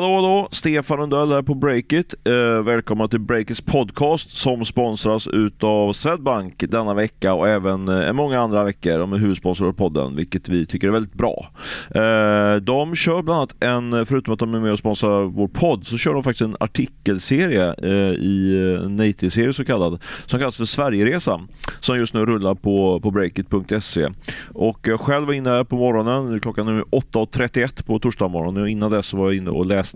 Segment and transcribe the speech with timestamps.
[0.00, 0.48] Hallå hallå!
[0.52, 2.14] Stefan Lundell här på Breakit.
[2.24, 8.40] Eh, välkomna till Breakits podcast som sponsras utav Swedbank denna vecka och även eh, många
[8.40, 8.98] andra veckor.
[8.98, 11.46] De är huvudsponsor av podden, vilket vi tycker är väldigt bra.
[11.94, 15.86] Eh, de kör bland annat en, förutom att de är med och sponsrar vår podd,
[15.86, 20.64] så kör de faktiskt en artikelserie eh, i en native-serie så kallad, som kallas för
[20.64, 21.48] Sverigeresan,
[21.80, 24.08] som just nu rullar på, på breakit.se.
[24.54, 28.68] Och jag själv var inne här på morgonen, klockan är 8.31 på torsdag morgon och
[28.68, 29.89] innan dess var jag inne och läste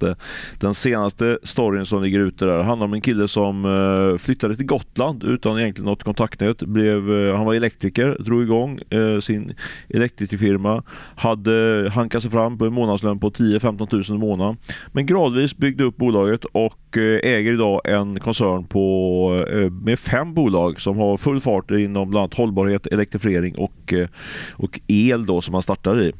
[0.59, 2.59] den senaste storyn som ligger ute där.
[2.59, 6.59] Det handlar om en kille som eh, flyttade till Gotland utan egentligen något kontaktnät.
[6.59, 9.55] Blev, eh, han var elektriker, drog igång eh, sin
[9.89, 10.83] elektrikerfirma,
[11.17, 14.57] hade hankat sig fram på en månadslön på 10-15 000 i månaden.
[14.93, 20.35] Men gradvis byggde upp bolaget och eh, äger idag en koncern på, eh, med fem
[20.35, 24.09] bolag som har full fart inom bland annat hållbarhet, elektrifiering och, eh,
[24.53, 26.13] och el då som han startar i.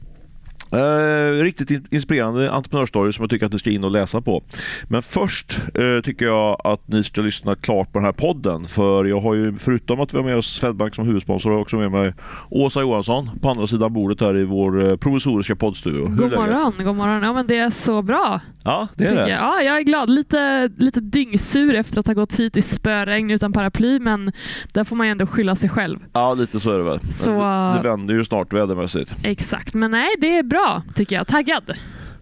[0.75, 4.43] Eh, riktigt inspirerande entreprenörsstory som jag tycker att ni ska in och läsa på.
[4.89, 8.65] Men först eh, tycker jag att ni ska lyssna klart på den här podden.
[8.65, 11.63] För jag har ju förutom att vi har med oss Swedbank som huvudsponsor har jag
[11.63, 12.15] också med mig
[12.51, 16.07] Åsa Johansson på andra sidan bordet här i vår eh, provisoriska poddstudio.
[16.09, 17.23] God morgon, god morgon.
[17.23, 18.41] Ja men det är så bra.
[18.65, 19.29] Ja, det är det.
[19.31, 19.39] Jag.
[19.41, 20.11] Ja, jag är glad.
[20.11, 24.33] Lite, lite dyngsur efter att ha gått hit i spöregn utan paraply men
[24.73, 25.99] där får man ju ändå skylla sig själv.
[26.13, 27.01] Ja, lite så är det väl.
[27.13, 27.31] Så...
[27.31, 29.15] Det, det vänder ju snart vädermässigt.
[29.23, 31.27] Exakt, men nej det är bra tycker jag.
[31.27, 31.73] Taggad.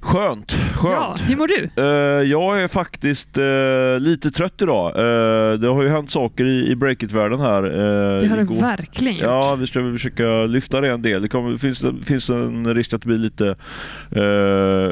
[0.03, 0.95] Skönt, skönt.
[0.95, 1.71] Ja, hur mår du?
[1.79, 4.97] Uh, jag är faktiskt uh, lite trött idag.
[4.97, 7.63] Uh, det har ju hänt saker i, i breakit-världen här.
[7.63, 9.23] det har det verkligen gjort.
[9.23, 11.23] Ja, vi ska försöka lyfta det en del.
[11.23, 13.57] Det kommer, finns, finns en risk att det blir lite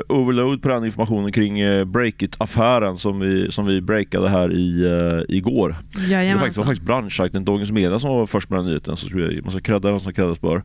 [0.08, 4.86] overload på den informationen kring breakit-affären som vi, som vi breakade här i,
[5.28, 5.76] igår.
[6.08, 6.26] Jajamensan.
[6.26, 8.96] Det var faktiskt, var faktiskt branschsajten Dagens Media som var först med den nyheten.
[8.96, 9.08] Så
[9.44, 10.62] man ska credda den som creddas bör.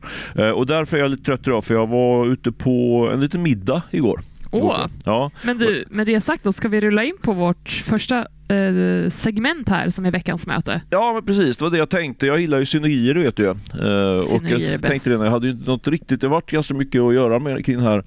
[0.54, 3.82] och därför är jag lite trött idag för jag var ute på en liten middag
[3.90, 4.20] igår.
[4.62, 4.86] Åh.
[5.04, 5.30] Ja.
[5.42, 8.18] Men du, med det sagt då, ska vi rulla in på vårt första
[8.48, 10.80] eh, segment här som är veckans möte?
[10.90, 11.56] Ja, men precis.
[11.56, 12.26] Det var det jag tänkte.
[12.26, 13.50] Jag gillar ju synergier, vet du ju.
[13.50, 16.74] Eh, och jag tänkte det, jag hade ju inte något riktigt, det har varit ganska
[16.74, 18.04] mycket att göra med kring den här,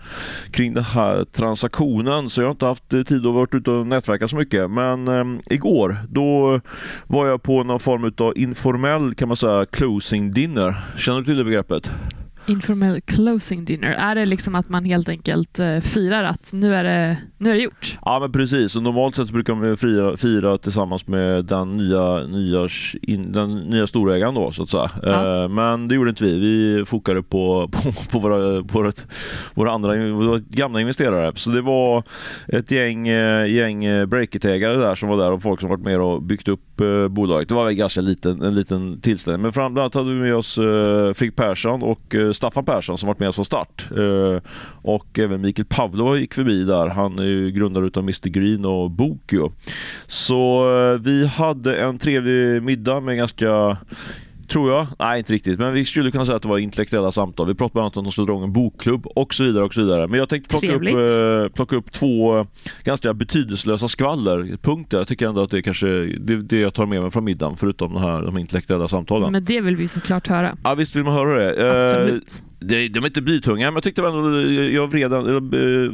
[0.52, 4.28] kring den här transaktionen, så jag har inte haft tid att vara ute och nätverka
[4.28, 4.72] så mycket.
[4.72, 6.60] Men eh, igår, då
[7.08, 10.76] var jag på någon form av informell, kan man säga, closing dinner.
[10.98, 11.92] Känner du till det begreppet?
[12.50, 13.92] Informell closing dinner?
[13.92, 17.54] Är det liksom att man helt enkelt uh, firar att nu är, det, nu är
[17.54, 17.98] det gjort?
[18.06, 22.68] Ja men precis, och normalt sett brukar man fira, fira tillsammans med den nya, nya,
[23.18, 24.92] den nya storägaren då så att säga.
[25.04, 25.44] Ja.
[25.44, 26.40] Uh, men det gjorde inte vi.
[26.40, 28.92] Vi fokade på, på, på, våra, på våra,
[29.54, 31.32] våra andra våra gamla investerare.
[31.36, 32.04] Så det var
[32.48, 36.22] ett gäng, eh, gäng breakit-ägare där som var där och folk som varit med och
[36.22, 37.50] byggt upp Eh, bolaget.
[37.50, 39.42] Det var en ganska liten, en liten tillställning.
[39.42, 42.98] Men fram, bland annat hade vi med oss eh, Frick Persson och eh, Staffan Persson
[42.98, 43.90] som varit med oss från start.
[43.98, 44.42] Eh,
[44.82, 46.88] och även Mikael Pavlova gick förbi där.
[46.88, 49.52] Han är ju grundare utav Mr Green och Bokio.
[50.08, 53.78] Så eh, vi hade en trevlig middag med ganska
[54.50, 54.88] Tror jag.
[55.00, 55.60] Nej, inte riktigt.
[55.60, 57.48] Men vi skulle kunna säga att det var intellektuella samtal.
[57.48, 59.64] Vi pratade bland annat om att de skulle dra en bokklubb och så vidare.
[59.64, 60.08] och så vidare.
[60.08, 62.46] Men jag tänkte plocka upp, eh, plocka upp två
[62.84, 64.98] ganska betydelselösa skvallerpunkter.
[64.98, 67.56] Jag tycker ändå att det är kanske det, det jag tar med mig från middagen,
[67.58, 69.32] förutom de här de intellektuella samtalen.
[69.32, 70.58] Men det vill vi såklart höra.
[70.64, 71.78] Ja, visst vill man höra det.
[71.78, 72.28] Absolut.
[72.28, 75.12] De, de är inte blytunga, men jag tyckte ändå, jag vred,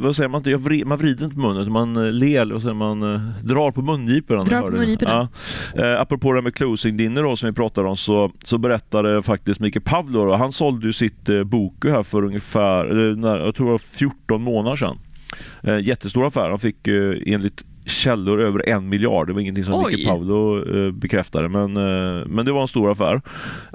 [0.00, 2.62] vad säger man inte, jag vred, man vrider inte på munnen, man eh, ler och
[2.62, 4.42] sen man eh, drar på mungiporna.
[4.42, 5.28] Drar på mungiporna.
[5.74, 5.84] Ja.
[5.84, 9.60] Eh, apropå det med closing dinner då, som vi pratade om så, så berättade faktiskt
[9.60, 13.72] Mikael Pavlov, han sålde ju sitt eh, Boku här för ungefär, när, jag tror det
[13.72, 14.98] var 14 månader sedan.
[15.62, 19.26] Eh, jättestor affär, han fick eh, enligt källor över en miljard.
[19.26, 22.90] Det var ingenting som Micke Paolo eh, bekräftade, men, eh, men det var en stor
[22.90, 23.20] affär.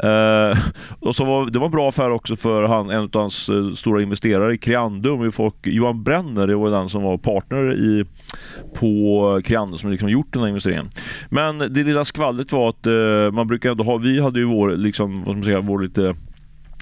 [0.04, 0.58] Eh,
[1.00, 3.70] och så var, det var en bra affär också för han, en av hans eh,
[3.70, 5.32] stora investerare, Creandum.
[5.32, 8.06] Folk, Johan Brenner det var den som var partner i,
[8.74, 10.90] på Creandum som liksom gjort den här investeringen.
[11.30, 14.72] Men det lilla skvallret var att eh, man brukar ändå ha, vi hade ju vår,
[14.72, 16.16] liksom, vad ska man säga, vår lite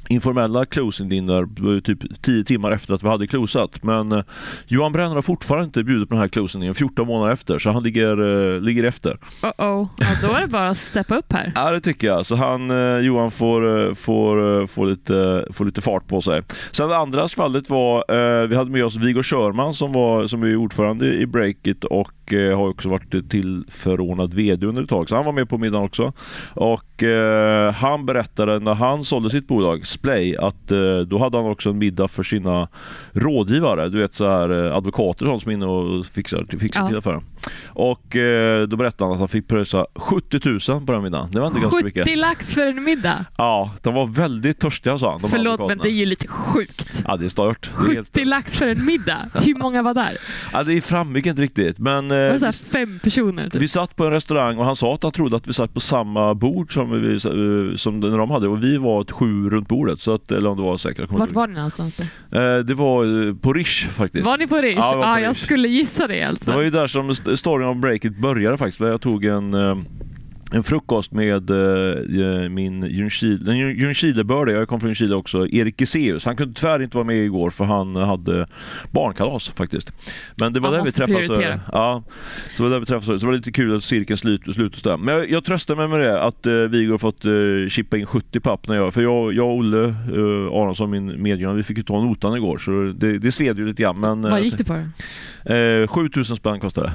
[0.09, 3.83] informella closing dinner typ 10 timmar efter att vi hade closat.
[3.83, 4.23] Men eh,
[4.67, 7.71] Johan Brenner har fortfarande inte bjudit på den här closing dinner 14 månader efter, så
[7.71, 8.17] han ligger,
[8.55, 9.11] eh, ligger efter.
[9.11, 9.87] Uh -oh.
[9.97, 11.51] Ja, då är det bara att steppa upp här.
[11.55, 12.25] ja, det tycker jag.
[12.25, 16.41] Så han, eh, Johan får, får, får, lite, får lite fart på sig.
[16.71, 18.03] Sen det andra skvallret var,
[18.47, 22.69] vi hade med oss Viggo Körman som, var, som är ordförande i Breakit och har
[22.69, 25.09] också varit tillförordnad VD under ett tag.
[25.09, 26.13] Så han var med på middagen också.
[26.53, 27.03] Och
[27.73, 31.77] han berättade när han sålde sitt bolag Splay att eh, då hade han också en
[31.77, 32.67] middag för sina
[33.13, 33.89] rådgivare.
[33.89, 36.87] Du vet så här eh, advokater som är inne och fixar, fixar ja.
[36.87, 37.21] till affären.
[37.67, 41.29] Och eh, då berättade han att han fick pröjsa 70 000 på den middagen.
[41.31, 42.03] Det var inte ganska mycket.
[42.03, 43.25] 70 lax för en middag?
[43.37, 45.29] Ja, de var väldigt törstiga sa han.
[45.29, 47.03] Förlåt, men det är ju lite sjukt.
[47.07, 47.69] Ja, det är stört.
[47.85, 48.27] Det är 70 helt...
[48.27, 49.29] lax för en middag?
[49.33, 50.17] Hur många var där?
[50.53, 51.79] Ja, det framgick inte riktigt.
[51.79, 53.49] Men, eh, Var det så vi, här fem personer?
[53.49, 53.61] Typ?
[53.61, 55.79] vi satt på en restaurang och han sa att han trodde att vi satt på
[55.79, 59.67] samma bord som, vi, eh, som när de hade och vi var ett sju runt
[59.67, 59.99] bordet.
[60.01, 60.99] Så att, eller om det var säkert.
[60.99, 62.03] jag Vart inte var ni någonstans då?
[62.37, 62.57] ihåg.
[62.57, 64.25] Eh, Det var eh, på Rish faktiskt.
[64.25, 64.75] Var ni på Rish?
[64.77, 65.37] Ja, på jag Rish.
[65.43, 66.51] skulle gissa det Det alltså.
[66.51, 68.79] var ju där som st- storyn om breaket började faktiskt.
[68.79, 69.77] Jag tog en, eh,
[70.51, 76.25] en frukost med eh, min Ljungskile, en Ljungskilebördig, jag kom från Ljungskile också, Erik Giseus.
[76.25, 78.47] Han kunde tyvärr inte vara med igår för han hade
[78.91, 79.91] barnkalas faktiskt.
[80.35, 81.27] Men det var där vi träffades.
[81.27, 81.61] prioritera.
[81.71, 82.03] Ja,
[82.55, 83.21] så var där vi träffades.
[83.21, 84.97] Så det var lite kul att cirkeln slut, där.
[84.97, 87.31] Men jag, jag tröstar mig med det att eh, Viggo har fått eh,
[87.69, 91.55] chippa in 70 papp när jag, för jag, jag och Olle eh, Aronsson, min medgivare,
[91.55, 93.99] vi fick ju ta notan igår så det, det sved ju lite grann.
[93.99, 94.83] Men, eh, Vad gick det på
[95.45, 95.53] då?
[95.53, 96.93] Eh, 7000 spänn kostade det.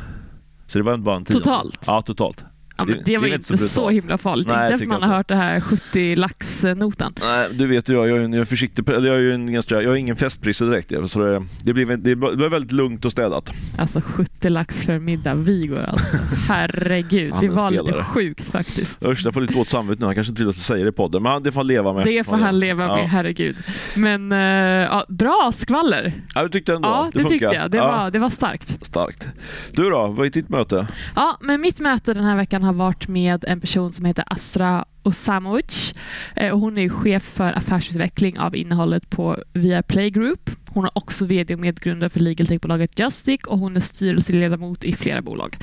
[0.67, 1.45] Så det var bara en tionde.
[1.45, 1.85] Totalt?
[1.87, 2.45] Ja, totalt.
[2.76, 4.47] Ja, det- det, det var ju inte så så himla farligt.
[4.49, 5.17] Nej, inte efter man har inte.
[5.17, 7.12] hört det här 70 lax-notan.
[7.23, 9.73] Nej, du vet ju jag, jag är en jag är försiktig, jag är en jag
[9.85, 10.93] är ingen festprisse direkt.
[11.11, 13.53] Så det, det, blev, det blev väldigt lugnt och städat.
[13.79, 15.35] Alltså 70 lax för middag.
[15.35, 16.17] Vi går alltså.
[16.49, 18.05] Herregud, det var lite spelare.
[18.05, 19.05] sjukt faktiskt.
[19.05, 20.06] Usch, jag får lite dåligt samvete nu.
[20.06, 21.93] Han kanske inte vill att jag säger det i podden, men det får han leva
[21.93, 22.05] med.
[22.06, 23.06] Det får han leva med, Ja.
[23.06, 23.56] herregud.
[23.97, 26.12] Men eh, ja, bra skvaller.
[26.35, 27.31] Ja, du tyckte ändå Ja, det, funkar.
[27.31, 27.71] tyckte jag.
[27.71, 28.79] Det, var, det var starkt.
[28.87, 29.29] Starkt.
[29.73, 30.87] Du då, vad är ditt möte?
[31.17, 34.84] Ja, men mitt möte den här veckan har varit med en person som heter Asra
[35.02, 35.94] Osamovic.
[36.37, 40.50] Eh, och hon är chef för affärsutveckling av innehållet på Viaplay Group.
[40.69, 45.22] Hon är också VD och medgrundare för legaltechbolaget Justic och hon är styrelseledamot i flera
[45.22, 45.56] bolag.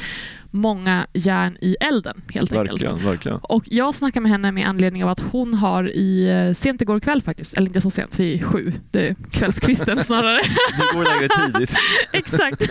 [0.53, 2.71] Många järn i elden helt enkelt.
[2.81, 3.37] Verkligen, verkligen.
[3.41, 6.99] Och jag snackar med henne med anledning av att hon har i eh, sent igår
[6.99, 10.41] kväll faktiskt, eller inte så sent, vi är sju, det är kvällskvisten snarare.
[10.77, 11.75] Du går lägre tidigt.
[12.13, 12.69] Exakt.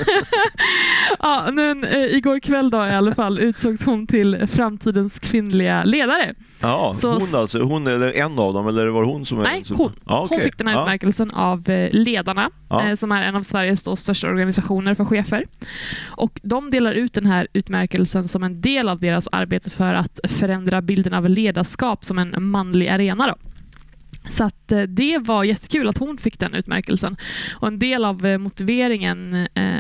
[1.19, 6.35] ja, men, eh, igår kväll då i alla fall utsågs hon till framtidens kvinnliga ledare.
[6.63, 9.43] Ja, Så- hon alltså, hon är en av dem eller var det hon som är
[9.45, 9.93] Nej, som- hon.
[10.07, 10.37] Ja, okej.
[10.39, 12.89] Hon fick den här utmärkelsen av eh, Ledarna, Ja.
[12.89, 15.45] eh, som är en av Sveriges då största organisationer för chefer.
[16.09, 17.70] Och de delar ut den här utmärkelsen
[18.29, 22.89] som en del av deras arbete för att förändra bilden av ledarskap som en manlig
[22.89, 23.27] arena.
[23.27, 23.50] Då.
[24.31, 27.17] Så att eh, det var jättekul att hon fick den utmärkelsen.
[27.55, 29.75] Och en del av eh, motiveringen eh,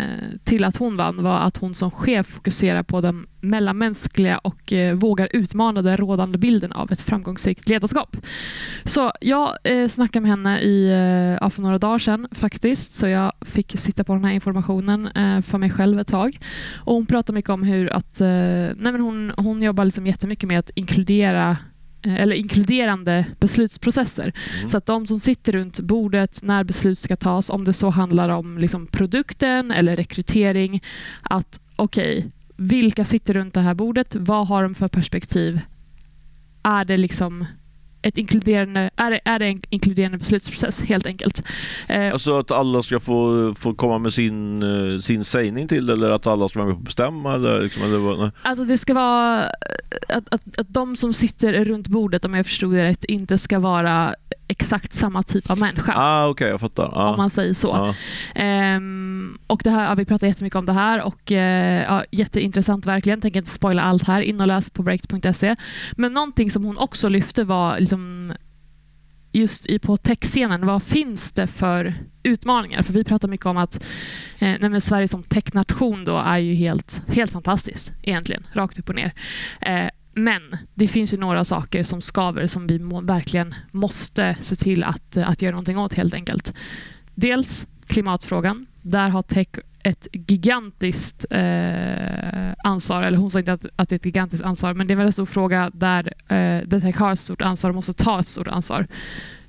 [0.44, 5.28] till att hon vann var att hon som chef fokuserar på den mellanmänskliga och vågar
[5.32, 8.16] utmana den rådande bilden av ett framgångsrikt ledarskap.
[8.84, 9.50] Så jag
[9.90, 10.88] snackade med henne i,
[11.40, 15.10] ja, för några dagar sedan faktiskt, så jag fick sitta på den här informationen
[15.42, 16.38] för mig själv ett tag.
[16.76, 20.58] Och hon pratade mycket om hur att, nej men hon, hon jobbar liksom jättemycket med
[20.58, 21.56] att inkludera
[22.02, 24.32] eller inkluderande beslutsprocesser.
[24.58, 24.70] Mm.
[24.70, 28.28] Så att de som sitter runt bordet när beslut ska tas, om det så handlar
[28.28, 30.82] om liksom produkten eller rekrytering,
[31.22, 32.26] att okej,
[32.56, 34.14] vilka sitter runt det här bordet?
[34.14, 35.60] Vad har de för perspektiv?
[36.62, 37.46] Är det liksom
[38.02, 41.42] ett inkluderande, är det, är det en inkluderande beslutsprocess helt enkelt?
[41.88, 46.10] Eh, Alltså att alla ska få, få komma med sin, eh, sin sägning till eller
[46.10, 48.18] att alla ska vara med och bestämma eller, liksom, eller vad?
[48.18, 48.30] Nej.
[48.42, 49.42] Alltså det ska vara
[50.08, 53.58] att, att, att de som sitter runt bordet, om jag förstod det rätt, inte ska
[53.58, 54.14] vara
[54.50, 55.92] exakt samma typ av människa.
[55.96, 56.92] Ah, Okej, jag fattar.
[56.94, 57.10] Ah.
[57.10, 57.68] Om man säger så.
[57.68, 57.94] Ja.
[58.40, 62.86] Ehm, och det här, ja, vi pratar jättemycket om det här och eh, ja, jätteintressant
[62.86, 63.20] verkligen.
[63.20, 64.22] Tänker inte spoila allt här.
[64.22, 65.56] In och läs på break.se.
[65.92, 68.32] Men någonting som hon också lyfte var liksom
[69.32, 72.82] just i, på techscenen, vad finns det för utmaningar?
[72.82, 73.84] För vi pratar mycket om att
[74.38, 79.12] eh, Sverige som technation då är ju helt, helt fantastiskt egentligen, rakt upp och ner.
[79.60, 84.56] Eh, men det finns ju några saker som skaver som vi må, verkligen måste se
[84.56, 86.54] till att, eh, att göra någonting åt helt enkelt.
[87.14, 88.66] Dels klimatfrågan.
[88.82, 89.48] Där har tech
[89.82, 94.74] ett gigantiskt eh, ansvar, eller hon sa inte att, att det är ett gigantiskt ansvar,
[94.74, 97.70] men det är en väldigt stor fråga där, eh, där tech har ett stort ansvar
[97.70, 98.86] och måste ta ett stort ansvar.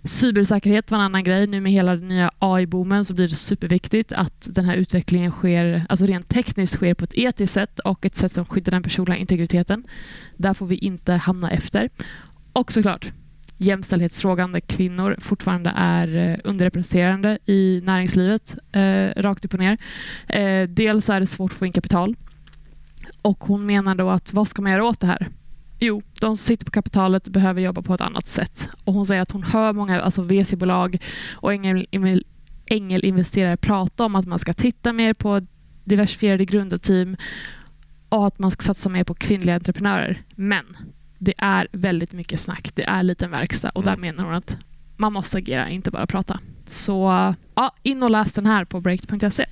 [0.04, 1.48] Cybersäkerhet var en annan grej.
[1.48, 5.86] Nu med hela den nya AI-boomen så blir det superviktigt att den här utvecklingen sker,
[5.90, 9.18] alltså rent tekniskt sker på ett etiskt sätt och ett sätt som skyddar den personliga
[9.18, 9.84] integriteten.
[10.38, 11.90] Där får vi inte hamna efter.
[12.54, 13.12] Och såklart
[13.58, 19.78] jämställdhetsfrågan där kvinnor fortfarande är eh, underrepresenterade i näringslivet, eh, rakt upp och ner.
[20.28, 22.16] Eh, dels är det svårt att få in kapital
[23.22, 25.28] och hon menar då att vad ska man göra åt det här?
[25.84, 28.68] Jo, de som sitter på kapitalet behöver jobba på ett annat sätt.
[28.84, 30.98] Och hon säger att hon hör många alltså VC-bolag
[31.34, 32.24] och ängel,
[32.66, 35.48] ängelinvesterare prata om att man ska titta mer på
[35.84, 37.18] diversifierade grundarteam
[38.10, 40.22] och att man ska satsa mer på kvinnliga entreprenörer.
[40.36, 40.66] Men
[41.18, 42.72] det är väldigt mycket snack.
[42.76, 44.02] Det är liten verkstad och där Mm.
[44.02, 44.58] menar hon att
[44.98, 46.40] man måste agera, inte bara prata.
[46.70, 49.46] Så ja, in och läs den här på break.se.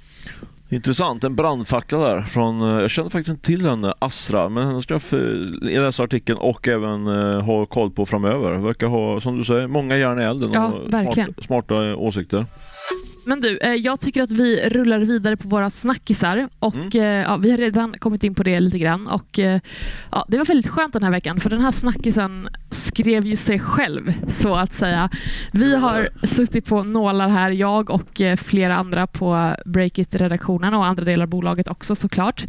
[0.71, 4.81] Intressant, en brandfackla där från, eh, jag känner faktiskt inte till henne, Asra, men henne
[4.81, 8.57] ska jag läsa artikeln och även uh, ha koll på framöver.
[8.57, 11.33] Verkar ha, som du säger, många järn i elden ja, och verkligen.
[11.33, 12.45] smarta, smarta åsikter.
[13.29, 16.89] Men du, eh, jag tycker att vi rullar vidare på våra snackisar och mm.
[16.93, 19.59] Eh, ja, vi har redan kommit in på det lite grann och eh,
[20.11, 23.59] ja, det var väldigt skönt den här veckan för den här snackisen skrev ju sig
[23.59, 25.09] själv så att säga.
[25.51, 31.23] Vi har suttit på nålar här, jag och flera andra på Breakit-redaktionen och andra delar
[31.23, 32.45] av bolaget också såklart.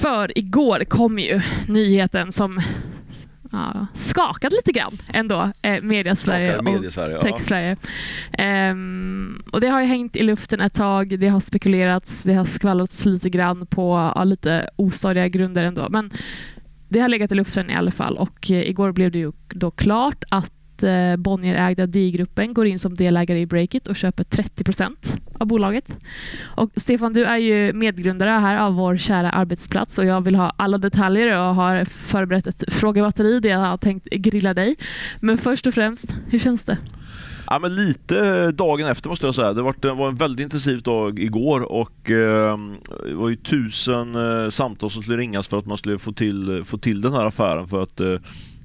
[0.00, 2.60] För igår kom ju nyheten som
[3.56, 7.76] ja, skakat lite grann ändå, eh, Media-Sverige och Tech-Sverige.
[8.38, 8.70] Ja.
[8.70, 12.44] Um, och det har ju hängt i luften ett tag, det har spekulerats, det har
[12.44, 15.86] skvallrats lite grann på ja, lite ostadiga grunder ändå.
[15.90, 16.10] Men
[16.88, 19.70] det har legat i luften i alla fall och eh, igår blev det ju då
[19.70, 25.16] klart att eh, Bonnier-ägda DI-gruppen går in som delägare i Breakit och köper 30 procent
[25.38, 25.96] av bolaget.
[26.42, 30.52] Och Stefan, du är ju medgrundare här av vår kära arbetsplats och jag vill ha
[30.56, 34.76] alla detaljer och har förberett ett frågebatteri där jag har tänkt grilla dig.
[35.20, 36.78] Men först och främst, hur känns det?
[37.46, 39.52] Ja, men lite eh, dagen efter måste jag säga.
[39.52, 42.58] Det var, det var en väldigt intensiv dag igår och eh,
[43.04, 46.62] det var ju tusen eh, samtal som skulle ringas för att man skulle få till,
[46.64, 47.68] få till den här affären.
[47.68, 48.14] För att eh,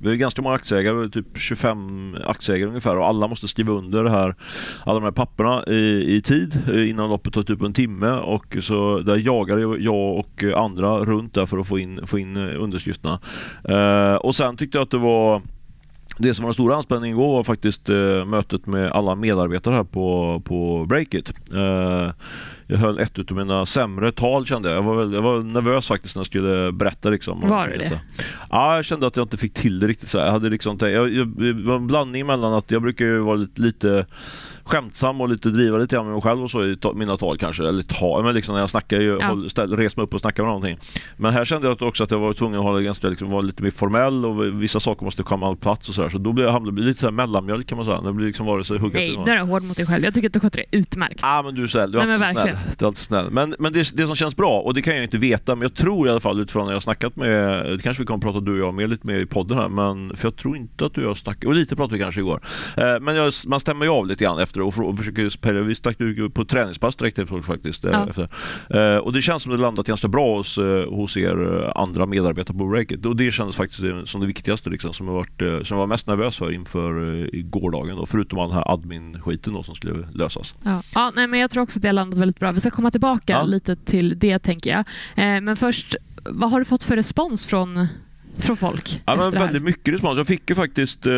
[0.02, 4.10] vi är ganska många aktieägare, typ 25 aktieägare ungefär och alla måste skriva under det
[4.10, 4.36] här,
[4.84, 9.00] alla de här papperna i, i tid innan loppet tar typ en timme och så
[9.00, 13.20] där jagar jag och andra runt där för att få in, få in underskrifterna.
[13.64, 15.42] Eh, och sen tyckte jag att det var
[16.18, 19.84] det som var den stora anspänningen igår var faktiskt eh, mötet med alla medarbetare här
[19.84, 21.34] på, på Breakit.
[21.54, 22.10] Eh,
[22.72, 24.78] jag höll ett av mina sämre tal kände jag.
[24.78, 27.10] Jag var, jag var nervös faktiskt när jag skulle berätta.
[27.10, 28.02] Liksom, var det det?
[28.50, 30.10] Ja, jag kände att jag inte fick till det riktigt.
[30.10, 33.20] Så jag hade liksom, jag, jag, det var en blandning mellan att jag brukar ju
[33.20, 34.06] vara lite, lite
[34.64, 37.68] skämtsam och lite driva lite grann med mig själv och så i mina tal kanske.
[37.68, 39.28] Eller ta, men liksom när jag snackar, ju, ja.
[39.28, 40.78] håll, ställ, res mig upp och snackar om någonting.
[41.18, 43.64] Men här kände jag också att jag var tvungen att hålla ganska, liksom, vara lite
[43.64, 46.10] mer formell och vissa saker måste komma på plats och sådär.
[46.10, 48.02] Så då blev jag hamnade lite så mellanmjölk kan man säga.
[48.02, 50.04] Det blir liksom vare sig hugget Nej, nu är du hård mot dig själv.
[50.04, 51.20] Jag tycker att du sköter det utmärkt.
[51.22, 51.92] Ja, ah, men du är snäll.
[51.92, 52.58] Du är, Nej, alltid, snäll.
[52.78, 53.30] Du är alltid snäll.
[53.32, 55.74] Men, men det, det som känns bra, och det kan jag inte veta, men jag
[55.74, 58.40] tror i alla fall utifrån när jag snackat med, det kanske vi kommer att prata
[58.40, 60.94] du och jag mer lite mer i podden här, men för jag tror inte att
[60.94, 62.42] du och jag snackade, och lite pratade vi kanske igår.
[62.78, 65.98] Eh, men jag, man stämmer ju av lite grann efter och, och försöker vi stack
[66.34, 67.86] på träningspass direkt efter faktiskt.
[67.86, 68.08] Eh, ja.
[68.10, 68.30] Efter.
[68.70, 72.58] Eh, och det känns som det landat ganska bra hos, eh, hos er andra medarbetare
[72.58, 73.06] på Breakit.
[73.06, 76.08] Och det kändes faktiskt som det viktigaste liksom, som, jag varit, som jag var mest
[76.08, 77.96] nervös för inför gårdagen.
[77.96, 80.56] Då, förutom all den här admin-skiten som skulle lösas.
[80.64, 80.84] Ja.
[80.96, 82.52] ja, nej, men jag tror också att det har landat väldigt bra.
[82.52, 83.44] Vi ska komma tillbaka ja.
[83.44, 84.86] lite till det tänker jag.
[85.44, 87.88] men först, vad har du fått för respons från
[88.42, 89.02] från folk?
[89.06, 90.18] Ja, men väldigt mycket respons.
[90.18, 91.12] Jag fick ju faktiskt eh,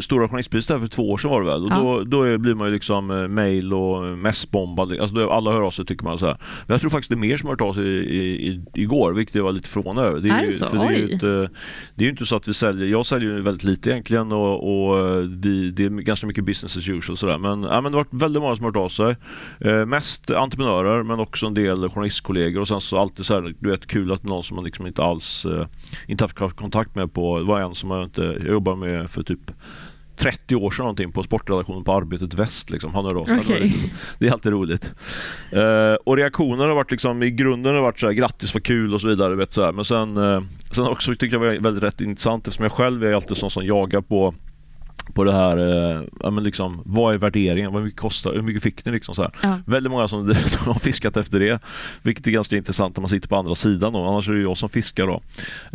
[0.00, 1.64] Stora Journalistpriset för två år sedan var det väl.
[1.64, 2.04] Och ja.
[2.04, 5.00] då, då blir man ju liksom eh, mail och messbombad.
[5.00, 6.36] Alltså, då, alla hör av sig tycker man så här.
[6.66, 9.12] Men jag tror faktiskt det är mer som har hört av sig i, i, igår,
[9.12, 10.20] vilket jag var lite förvånad över.
[10.20, 10.66] Det är, är det så?
[10.66, 11.50] För det, är ju inte,
[11.94, 14.88] det är ju inte så att vi säljer, jag säljer ju väldigt lite egentligen och,
[14.88, 17.38] och eh, vi, det är ganska mycket business as usual sådär.
[17.38, 19.16] Men, ja, men det har varit väldigt många som har hört av sig.
[19.60, 23.70] Eh, mest entreprenörer men också en del journalistkollegor och sen så alltid så här, du
[23.70, 25.66] vet kul att någon som man liksom inte alls eh,
[26.06, 29.22] inte haft kontakt med på, det var en som jag inte jag jobbade med för
[29.22, 29.50] typ
[30.18, 32.70] 30 år sedan någonting på sportredaktionen på Arbetet Väst.
[32.70, 32.94] Liksom.
[32.94, 33.72] Han av okay.
[34.18, 34.92] Det är alltid roligt.
[35.52, 38.94] Uh, och reaktionerna har varit liksom, i grunden har varit så här, grattis vad kul
[38.94, 39.34] och så vidare.
[39.34, 39.72] Vet, så här.
[39.72, 43.04] Men sen, uh, sen också tycker jag det var väldigt rätt intressant eftersom jag själv
[43.04, 44.34] är alltid sån som jagar på
[45.14, 47.72] på det här, eh, ja, men liksom, vad är värderingen?
[47.72, 48.92] Vad mycket kostar Hur mycket fick ni?
[48.92, 49.58] Liksom så ja.
[49.66, 51.62] Väldigt många som, som har fiskat efter det,
[52.02, 53.92] vilket är ganska intressant när man sitter på andra sidan.
[53.92, 54.04] Då.
[54.04, 55.06] Annars är det jag som fiskar.
[55.06, 55.22] Då.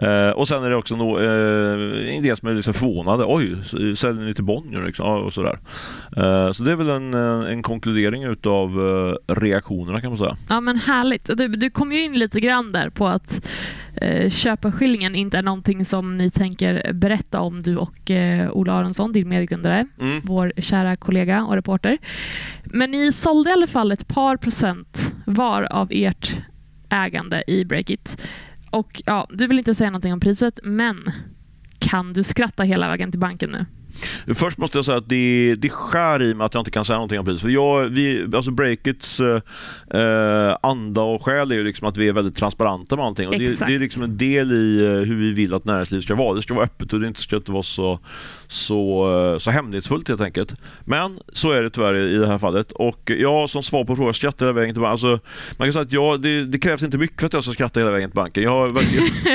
[0.06, 3.26] Eh, och Sen är det också no, eh, en del som är liksom förvånade.
[3.28, 3.56] Oj,
[3.96, 4.86] säljer ni till Bonnier?
[4.86, 5.60] Liksom, och sådär.
[6.18, 10.38] Eh, så det är väl en, en konkludering utav eh, reaktionerna kan man säga.
[10.50, 11.38] Ja men härligt.
[11.38, 13.48] Du, du kom ju in lite grann där på att
[13.96, 19.12] eh, köpeskillingen inte är någonting som ni tänker berätta om du och eh, Ola Aronsson,
[19.12, 20.22] din medgrundare, mm.
[20.24, 21.98] vår kära kollega och reporter.
[22.64, 26.38] Men ni sålde i alla fall ett par procent var av ert
[26.90, 28.28] ägande i Breakit.
[28.70, 31.12] Och ja, du vill inte säga någonting om priset, men
[31.80, 33.66] kan du skratta hela vägen till banken nu?
[34.36, 36.98] Först måste jag säga att det, det skär i mig att jag inte kan säga
[36.98, 37.42] någonting om priset.
[37.42, 42.14] För jag, vi, alltså Breakits eh, anda och själ är ju liksom att vi är
[42.14, 43.28] väldigt transparenta med allting.
[43.28, 46.16] Och det, det, är liksom en del i eh, hur vi vill att näringslivet ska
[46.16, 46.36] vara.
[46.36, 48.00] Det ska vara öppet och det ska inte vara så,
[48.48, 50.56] så, eh, så hemlighetsfullt helt enkelt.
[50.86, 52.72] Men så är det tyvärr i det här fallet.
[52.72, 54.92] Och jag som svar på frågan, skrattar hela vägen till banken.
[54.92, 55.20] Alltså,
[55.58, 57.80] man kan säga att jag, det, det, krävs inte mycket för att jag ska skratta
[57.80, 58.44] hela vägen till banken.
[58.44, 58.84] Jag har, jag,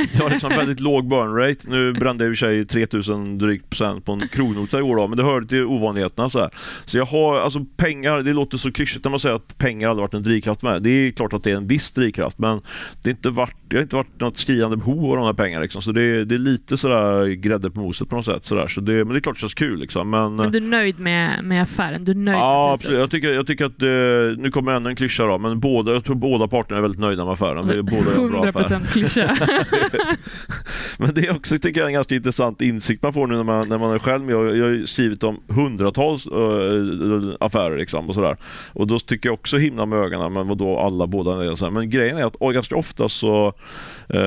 [0.12, 1.68] jag har liksom väldigt låg burn rate.
[1.68, 4.82] Nu brände jag i och för sig 3000 drygt procent på en krog krognota i
[4.82, 6.30] år då, men det hörde till ovanligheterna.
[6.30, 6.50] Så, här.
[6.84, 10.02] så jag har, alltså pengar, det låter så klyschigt när man säger att pengar aldrig
[10.02, 10.82] varit en drivkraft med.
[10.82, 12.60] Det är klart att det är en viss drivkraft, men
[13.02, 15.62] det, är inte varit, det har inte varit något skriande behov av de här pengarna.
[15.62, 15.82] Liksom.
[15.82, 18.46] Så det, det är lite sådär grädde på moset på något sätt.
[18.46, 18.66] Sådär.
[18.66, 19.80] Så det, men det är klart det känns kul.
[19.80, 20.10] Liksom.
[20.10, 22.04] Men, Men du är nöjd med, med affären?
[22.04, 22.98] Du är nöjd Ja, absolut.
[22.98, 26.04] Jag tycker, jag tycker att, eh, nu kommer ännu en klyscha då, men båda, jag
[26.04, 27.66] tror båda parterna är väldigt nöjda med affären.
[27.66, 28.64] Det är båda gör en bra affär.
[28.64, 29.36] 100% klyscha.
[30.98, 33.68] Men det är också tycker jag, en ganska intressant insikt man får nu när man,
[33.68, 34.34] när man är själv med.
[34.44, 38.36] Jag, jag har skrivit om hundratals äh, affärer liksom och sådär.
[38.72, 41.70] Och då tycker jag också himla med ögonen, men vadå alla båda är så.
[41.70, 43.52] Men grejen är att och ganska ofta så,
[44.08, 44.20] äh,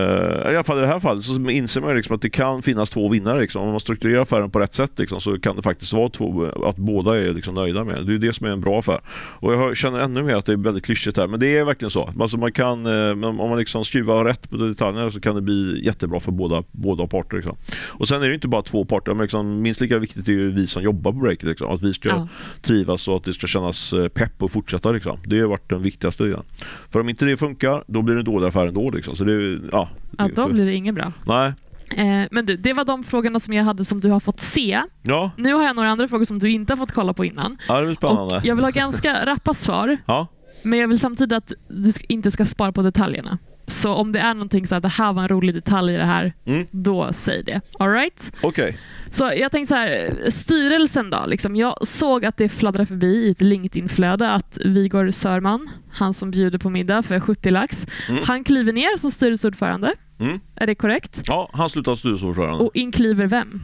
[0.52, 2.90] i alla fall i det här fallet, så inser man liksom att det kan finnas
[2.90, 3.42] två vinnare.
[3.42, 3.62] Liksom.
[3.62, 6.76] Om man strukturerar affären på rätt sätt liksom, så kan det faktiskt vara två, att
[6.76, 8.14] båda är liksom nöjda med det.
[8.14, 9.02] Är det som är en bra affär.
[9.40, 11.92] Och jag känner ännu mer att det är väldigt klyschigt här, men det är verkligen
[11.92, 12.10] så.
[12.20, 12.86] Alltså man kan,
[13.24, 17.08] om man liksom skruvar rätt på detaljerna så kan det bli jättebra för båda, båda
[17.08, 17.36] parter.
[17.36, 17.56] Liksom.
[17.88, 20.52] Och sen är det inte bara två parter, men liksom, minst lika viktigt är ju
[20.52, 21.44] vi som jobbar på breaket.
[21.50, 21.72] Liksom.
[21.72, 22.28] Att vi ska Ja.
[22.62, 24.92] trivas och att det ska kännas eh, pepp och fortsätta.
[24.92, 25.18] Liksom.
[25.26, 26.44] Det har varit den viktigaste delen.
[26.90, 28.90] För om inte det funkar, då blir det en dålig affär ändå.
[28.90, 29.16] Liksom.
[29.16, 31.14] Så det, ja, ja, då blir det inget bra.
[31.26, 31.54] Nej.
[31.96, 34.82] Eh, men du, det var de frågorna som jag hade som du har fått se.
[35.04, 37.58] Ja, Nu har jag några andra frågor som du inte har fått kolla på innan.
[37.68, 38.36] ja, det blir spännande.
[38.38, 40.28] Och jag vill ha ganska rappa svar, Ja,
[40.64, 43.38] men jag vill samtidigt att du inte ska spara på detaljerna.
[43.72, 46.06] Så om det är någonting så att det här var en rolig detalj i det
[46.06, 46.68] här, Mm.
[46.72, 47.62] då säg det.
[47.80, 48.32] All right?
[48.42, 48.78] okej.
[49.12, 51.24] Så jag tänkte så här, styrelsen då.
[51.28, 56.32] Liksom, jag såg att det fladdrade förbi i ett LinkedIn-flöde att Vigor Sörman, han som
[56.32, 58.24] bjuder på middag för 70 lax, Mm.
[58.28, 59.94] han kliver ner som styrelseordförande.
[60.20, 60.40] Mm.
[60.56, 61.22] Är det korrekt?
[61.28, 62.64] Ja, han slutar styrelseordförande.
[62.64, 63.62] Och inkliver vem?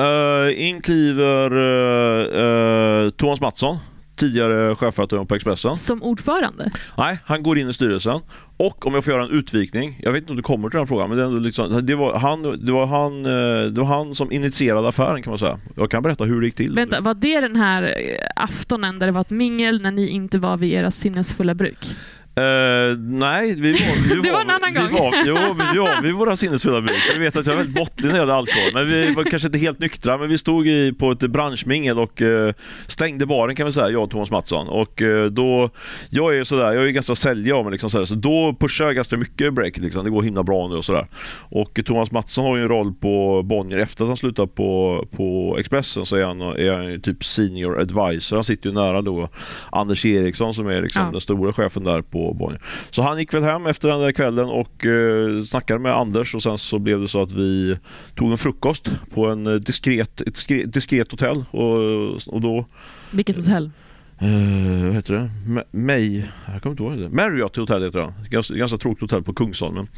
[0.00, 3.78] Uh, in kliver uh, uh, Thomas Mattsson,
[4.22, 5.76] tidigare chefredaktör på Expressen.
[5.76, 6.70] Som ordförande?
[6.98, 8.20] Nej, han går in i styrelsen.
[8.56, 10.86] Och om jag får göra en utvikning, jag vet inte om du kommer till den
[10.86, 14.32] frågan, men det, liksom, det, var han, det, var han, eh, det var han som
[14.32, 15.58] initierade affären kan man säga.
[15.76, 16.74] Jag kan berätta hur det gick till.
[16.74, 20.38] Vänta, var det den här eh, aftonen där det var ett mingel när ni inte
[20.38, 21.96] var vid era sinnesfulla bruk?
[22.34, 25.10] Eh, nej, vi var, vi Det var en annan vi gång.
[25.12, 25.34] Var, jo,
[25.72, 26.96] vi var vid våra sinnesfulla bruk.
[27.12, 28.70] Jag vet att jag är väldigt måttlig när det gäller alkohol.
[28.74, 30.18] Men vi var kanske inte helt nyktra.
[30.18, 32.54] Men vi stod i, på ett branschmingel och eh,
[32.86, 34.68] stängde baren kan vi säga, jag och Thomas Mattsson.
[34.68, 35.70] Och eh, då,
[36.10, 38.84] jag är ju sådär, jag är ganska säljig av mig liksom sådär, så då pushar
[38.84, 40.04] jag ganska mycket i breaket liksom.
[40.04, 41.06] Det går himla bra nu och sådär.
[41.50, 45.56] Och Thomas Mattsson har ju en roll på Bonnier efter att han slutar på, på
[45.58, 48.36] Expressen så är han, är han typ senior advisor.
[48.36, 49.28] Han sitter ju nära då
[49.72, 51.08] Anders Eriksson som är liksom Ja.
[51.12, 52.60] den stora chefen där på Bonnier.
[52.90, 56.42] Så han gick väl hem efter den där kvällen och eh, snackade med Anders och
[56.42, 57.76] sen så blev det så att vi
[58.14, 61.76] tog en frukost på en eh, diskret, ett diskret, diskret hotell och,
[62.26, 62.66] och då
[63.10, 63.70] Vilket hotell?
[64.22, 65.30] Eh, vad heter det?
[65.46, 66.22] Ma- May...
[66.52, 67.08] Jag kommer inte ihåg det.
[67.16, 68.14] Marriott Hotel heter det.
[68.28, 69.88] Ganska, ganska tråkigt hotell på Kungsholmen.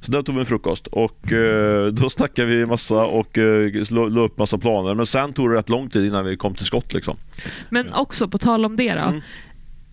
[0.00, 4.20] Så där tog vi en frukost och eh, då snackade vi massa och eh, la
[4.20, 4.94] upp massa planer.
[4.94, 7.16] Men sen tog det rätt lång tid innan vi kom till skott liksom.
[7.70, 9.00] Men också, på tal om det då.
[9.00, 9.20] Mm.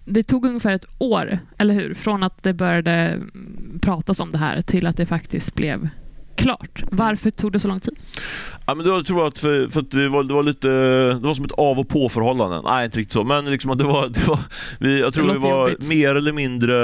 [0.06, 1.94] Det tog ungefär ett år, eller hur?
[1.94, 3.20] Från att det började
[3.82, 5.90] pratas om det här till att det faktiskt blev
[6.36, 6.84] klart.
[6.92, 7.96] Varför tog det så lång tid?
[8.66, 10.68] Ja, men då tror att, för, för att det, var, det var lite,
[11.22, 12.62] det var som ett av och på förhållande.
[12.64, 13.24] Nej, inte riktigt så.
[13.24, 14.40] Men liksom att det var, det var
[14.80, 15.88] vi, jag tror Det vi var jobbigt.
[15.90, 16.76] mer eller mindre,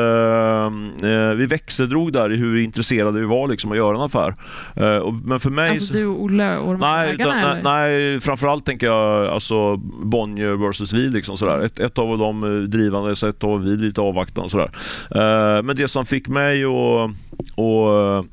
[1.30, 4.36] eh, vi växeldrog där i hur intresserade vi var liksom att göra en affär.
[4.76, 7.28] Eh, och, men för mig Alltså så- du och Olle och de här Nej, utan,
[7.32, 7.54] ägarna?
[7.54, 11.08] nej, nej, framförallt tänker jag alltså Bonnier versus vi.
[11.10, 11.66] Liksom, sådär.
[11.66, 14.50] Ett, ett av dem eh, drivande, så ett av vi lite avvaktande.
[14.50, 14.70] Sådär.
[15.16, 18.26] Eh, men det som fick mig att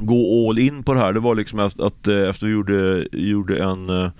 [0.00, 3.06] gå all in på det här, det var liksom att, att eh, efter vi gjorde,
[3.12, 4.10] gjorde en eh,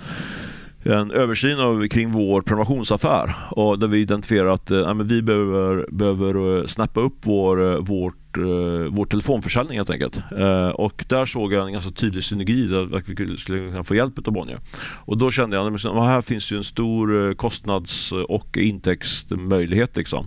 [0.83, 5.87] en översyn av, kring vår prenumerationsaffär och där vi identifierar att eh, men vi behöver,
[5.91, 10.17] behöver eh, snappa upp vår, vårt vårt, eh, vår telefonförsäljning helt enkelt.
[10.39, 13.95] Eh, och där såg jag en ganska tydlig synergi där att vi skulle kunna få
[13.95, 14.59] hjälp av Bonnier.
[15.05, 19.97] Och då kände jag att här finns ju en stor eh, kostnads och intäktsmöjlighet.
[19.97, 20.27] Liksom.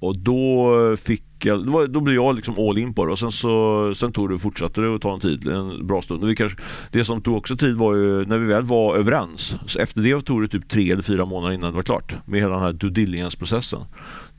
[0.00, 3.94] Och då fick jag, då blev jag liksom all in på det och sen, så,
[3.94, 6.22] sen tog det, fortsatte det att ta en tid, en bra stund.
[6.22, 6.58] Och vi kanske,
[6.92, 9.56] det som tog också tid var ju när vi väl var överens.
[9.66, 12.40] Så efter det tog det typ tre eller fyra månader innan det var klart med
[12.40, 13.80] hela den här due diligence-processen.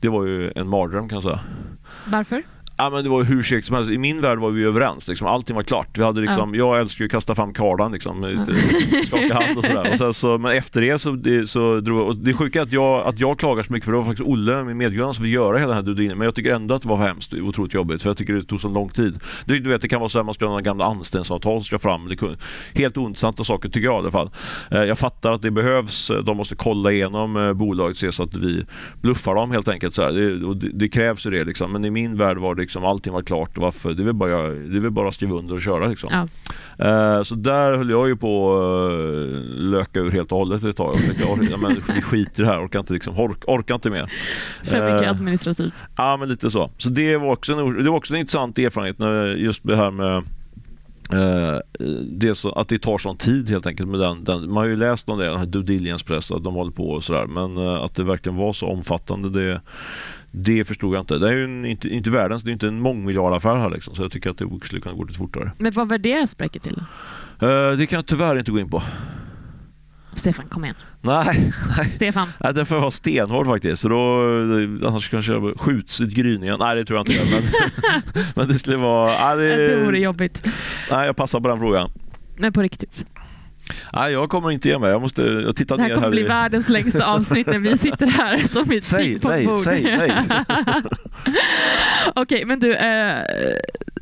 [0.00, 1.40] Det var ju en mardröm kan jag säga.
[2.12, 2.42] Varför?
[2.78, 3.90] Ja, men det var hur segt som helst.
[3.90, 5.08] I min värld var vi överens.
[5.08, 5.26] Liksom.
[5.26, 5.98] Allting var klart.
[5.98, 8.46] Vi hade liksom, Jag älskar ju att kasta fram kardan, liksom,
[9.06, 9.90] skaka hand och sådär.
[9.92, 12.72] Och sen så, men efter det så, det, så drog och Det sjuka är att
[12.72, 15.34] jag, att jag klagar så mycket för det var faktiskt Olle, min medgrundare, som fick
[15.34, 16.18] göra hela den här dudinen.
[16.18, 18.60] Men jag tycker ändå att det var hemskt otroligt jobbigt för jag tycker det tog
[18.60, 19.20] så lång tid.
[19.44, 21.64] Du, du vet, det kan vara så här man ska ha några gamla anställningsavtal som
[21.64, 22.08] ska fram.
[22.08, 22.36] Det kunde,
[22.74, 24.30] helt ointressanta saker tycker jag i alla fall.
[24.70, 26.10] Eh, Jag fattar att det behövs.
[26.24, 28.64] De måste kolla igenom eh, bolaget, se så att vi
[29.02, 29.94] bluffar dem helt enkelt.
[29.94, 30.10] Så.
[30.10, 31.72] Det, det, det krävs ju det liksom.
[31.72, 33.58] Men i min värld var det liksom allting var klart.
[33.58, 33.94] Varför?
[33.94, 36.08] Det är väl bara, det är väl bara att skriva under och köra liksom.
[36.12, 36.28] Ja.
[36.86, 40.76] Eh, så där höll jag ju på att uh, löka ur helt och hållet ett
[40.76, 40.90] tag.
[40.94, 43.90] Jag tänkte, ja, men vi skiter i det här, orkar inte, liksom, ork, orkar inte
[43.90, 44.12] mer.
[44.64, 45.84] För mycket Eh, administrativt.
[45.96, 46.70] Ja, men lite så.
[46.78, 49.90] Så det var också en, det var också en intressant erfarenhet, när just det här
[49.90, 50.16] med
[51.12, 51.60] eh,
[52.02, 53.88] det så, att det tar sån tid helt enkelt.
[53.88, 56.54] Med den, den, man har ju läst om det, den här due diligence-press, att de
[56.54, 57.26] håller på och sådär.
[57.26, 59.60] Men eh, att det verkligen var så omfattande, det,
[60.38, 61.18] det förstod jag inte.
[61.18, 63.94] Det är ju en, inte, inte världens, det är inte en mångmiljardaffär här liksom.
[63.94, 65.52] Så jag tycker att det skulle kunna gå lite fortare.
[65.58, 66.82] Men vad värderas Breakit till?
[67.38, 67.46] då?
[67.46, 68.82] Eh, det kan jag tyvärr inte gå in på.
[70.14, 70.76] Stefan, kom igen.
[71.00, 71.88] Nej, nej.
[71.88, 72.28] Stefan.
[72.40, 73.82] Nej, den får vara stenhård faktiskt.
[73.82, 74.20] Så då,
[74.88, 76.56] annars kanske jag skjuts i gryningen.
[76.60, 77.24] Nej, det tror jag inte.
[77.30, 77.42] Men,
[78.34, 79.34] men det skulle vara...
[79.36, 80.46] Nej, Det vore det, jobbigt.
[80.90, 81.90] nej, jag passar på den frågan.
[82.38, 83.06] Men på riktigt.
[83.92, 84.90] Nej, jag kommer inte ge mig.
[84.90, 86.10] Jag måste jag tittar Det här ner kommer här.
[86.12, 89.58] bli i- världens längsta avsnitt när vi sitter här som ett Säg nej, pingpongbord.
[89.58, 90.12] säg nej.
[92.14, 92.74] Okej, men du.
[92.74, 93.16] Eh,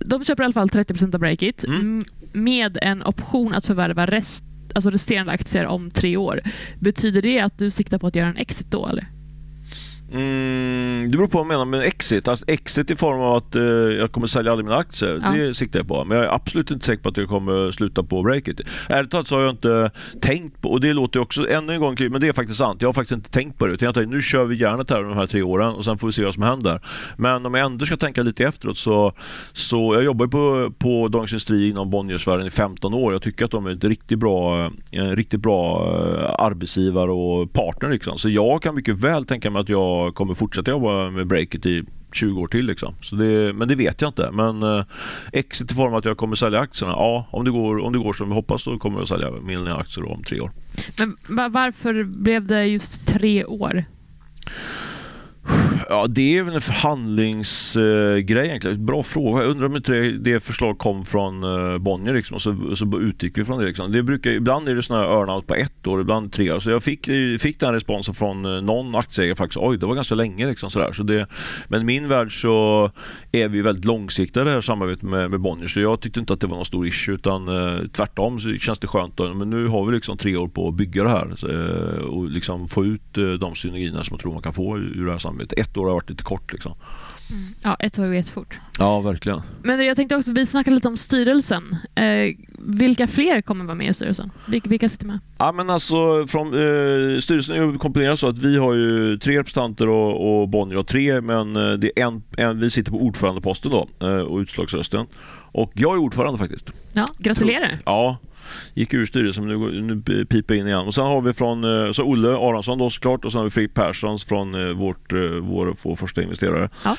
[0.00, 2.02] de köper i alla fall 30% av Breakit Mm.
[2.32, 6.40] med en option att förvärva rest, alltså resterande aktier om tre år.
[6.80, 9.06] Betyder det att du siktar på att göra en exit då eller?
[10.12, 12.28] Mm, det beror på vad man menar med exit.
[12.28, 15.20] Alltså exit i form av att eh, jag kommer sälja alla mina aktier.
[15.22, 15.30] Ja.
[15.30, 16.04] Det siktar jag på.
[16.04, 18.60] Men jag är absolut inte säker på att jag kommer sluta på breakit.
[18.88, 19.90] Ärligt talat så har jag inte
[20.20, 22.82] tänkt på, och det låter också ännu en gång, men det är faktiskt sant.
[22.82, 23.72] Jag har faktiskt inte tänkt på det.
[23.72, 26.06] Utan jag tänkte, nu kör vi järnet här de här tre åren och sen får
[26.06, 26.80] vi se vad som händer.
[27.16, 29.12] Men om jag ändå ska tänka lite efteråt så,
[29.52, 33.12] så jag jobbar på, på Dagens Industri inom Bonniersfären i 15 år.
[33.12, 37.90] Jag tycker att de är ett riktigt bra, en riktigt bra eh, arbetsgivare och partner.
[37.90, 38.18] Liksom.
[38.18, 41.84] Så jag kan mycket väl tänka mig att jag kommer fortsätta jobba med Breakit i
[42.12, 42.66] 20 år till.
[42.66, 42.94] Liksom.
[43.00, 44.30] Så det, men det vet jag inte.
[44.32, 44.84] Men eh,
[45.32, 46.92] exit i form av att jag kommer sälja aktierna.
[46.92, 49.76] Ja, om det går, om det går som vi hoppas så kommer jag sälja mina
[49.76, 50.50] aktier om tre år.
[51.26, 53.84] Men varför blev det just tre år?
[55.88, 58.86] Ja, det är väl en förhandlingsgrej egentligen.
[58.86, 59.42] Bra fråga.
[59.42, 62.98] Jag undrar om inte det, det förslag kom från eh, Bonnier liksom, och så, så
[63.00, 63.66] utgick vi från det.
[63.66, 63.92] Liksom.
[63.92, 66.60] det brukar, ibland är det sådana här earnout på ett år, ibland tre år.
[66.60, 67.08] Så jag fick,
[67.40, 69.58] fick den responsen från eh, någon aktieägare faktiskt.
[69.62, 70.46] Oj, det var ganska länge.
[70.46, 70.92] Liksom, sådär.
[70.92, 71.26] Så det,
[71.68, 72.90] men i min värld så
[73.32, 75.68] är vi väldigt långsiktiga i det här samarbetet med, med Bonnier.
[75.68, 78.78] Så jag tyckte inte att det var någon stor issue utan eh, tvärtom så känns
[78.78, 79.16] det skönt.
[79.16, 79.34] Då.
[79.34, 81.46] Men nu har vi liksom tre år på att bygga det här så,
[82.08, 83.02] och liksom få ut
[83.40, 85.33] de synergierna som jag tror man kan få ur det här samarbetet.
[85.40, 86.74] Ett år har varit lite kort liksom.
[87.62, 88.58] Ja, ett år går jättefort.
[88.78, 89.42] Ja, verkligen.
[89.62, 91.76] Men jag tänkte också, vi snackade lite om styrelsen.
[91.94, 94.30] Eh, vilka fler kommer vara med i styrelsen?
[94.48, 95.18] Vilka, vilka sitter med?
[95.38, 99.88] Ja, men alltså, från, eh, styrelsen är komponerad så att vi har ju tre representanter
[99.88, 103.70] och, och Bonnier har tre, men eh, det är en, en, vi sitter på ordförandeposten
[103.70, 105.06] då eh, och utslagsrösten.
[105.52, 106.70] Och jag är ordförande faktiskt.
[106.92, 107.68] Ja, gratulerar.
[107.68, 107.82] Tungt.
[107.84, 108.16] Ja,
[108.74, 110.86] gick ur styrelsen men nu, nu piper in igen.
[110.86, 113.50] Och sen har vi från eh, så Olle Aronsson då såklart och sen har vi
[113.50, 116.68] Fredrik Persson från eh, vårt, eh, vår vår första investerare.
[116.84, 116.96] Ja.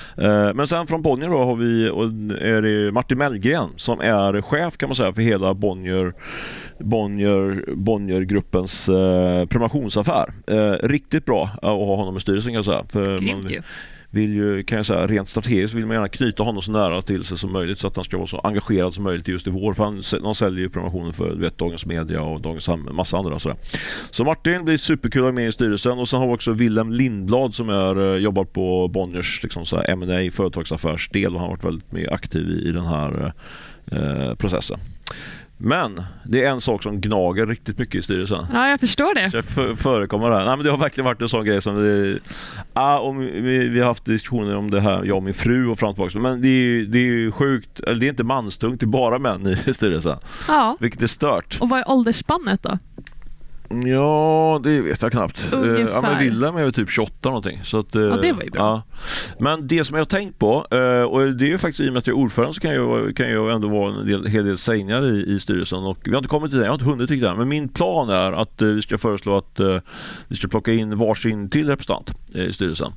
[0.53, 2.03] Men sen från Bonnier då har vi och
[2.41, 6.13] är det Martin Mellgren som är chef kan man säga för hela Bonnier
[6.79, 10.34] Bonnier, Bonniergruppens eh, prenumerationsaffär.
[10.47, 12.86] Eh, riktigt bra att ha honom i styrelsen kan jag säga.
[12.89, 13.62] För Grymt man ju
[14.15, 17.23] vill ju, kan jag säga, rent strategiskt vill man gärna knyta honom så nära till
[17.23, 19.73] sig som möjligt så att han ska vara så engagerad som möjligt just i vår.
[19.73, 23.17] För han, de säljer ju prenumerationen för du vet, Dagens Media och Dagens Samhälle, massa
[23.17, 23.39] andra.
[23.39, 23.58] Sådär.
[24.12, 26.91] Så Martin blir superkul att ha med i styrelsen och sen har vi också Willem
[26.91, 31.56] Lindblad som är, eh, jobbar på Bonniers liksom så här M&A företagsaffärsdel och han har
[31.56, 33.34] varit väldigt mer aktiv i, i den här
[33.91, 34.80] eh, processen.
[35.58, 38.46] Men det är en sak som gnager riktigt mycket i styrelsen.
[38.54, 39.32] Ja, jag förstår det.
[39.32, 40.46] Så för, förekommer det här.
[40.46, 42.20] Nej, men det har verkligen varit en sån grej som vi,
[42.74, 45.80] ah, om vi, vi har haft diskussioner om det här, jag och min fru och
[45.80, 46.20] fram och tillbaka.
[46.20, 48.88] Men det är ju det är ju sjukt, eller det är inte manstungt, det är
[48.88, 50.18] bara män i styrelsen.
[50.48, 50.78] Ja.
[50.80, 51.58] Vilket är stört.
[51.62, 52.78] Och vad är åldersspannet då?
[53.69, 55.54] Ja, det vet jag knappt.
[55.54, 55.60] Eh,
[55.93, 57.60] Ja, men Willem är ju typ 28 någonting.
[57.63, 58.62] Så att, eh, Ja, det var ju bra.
[58.62, 58.82] Ja.
[59.39, 61.93] Men det som jag har tänkt på, eh, och det är ju faktiskt i och
[61.93, 64.45] med att jag är ordförande så kan jag, kan jag ändå vara en del, hel
[64.45, 65.80] del sägningar i, i styrelsen.
[65.84, 67.38] Och vi har inte kommit till det, jag har inte hunnit riktigt än.
[67.38, 69.78] Men min plan är att eh, vi ska föreslå att eh,
[70.28, 72.91] vi ska plocka in varsin till representant eh, i styrelsen.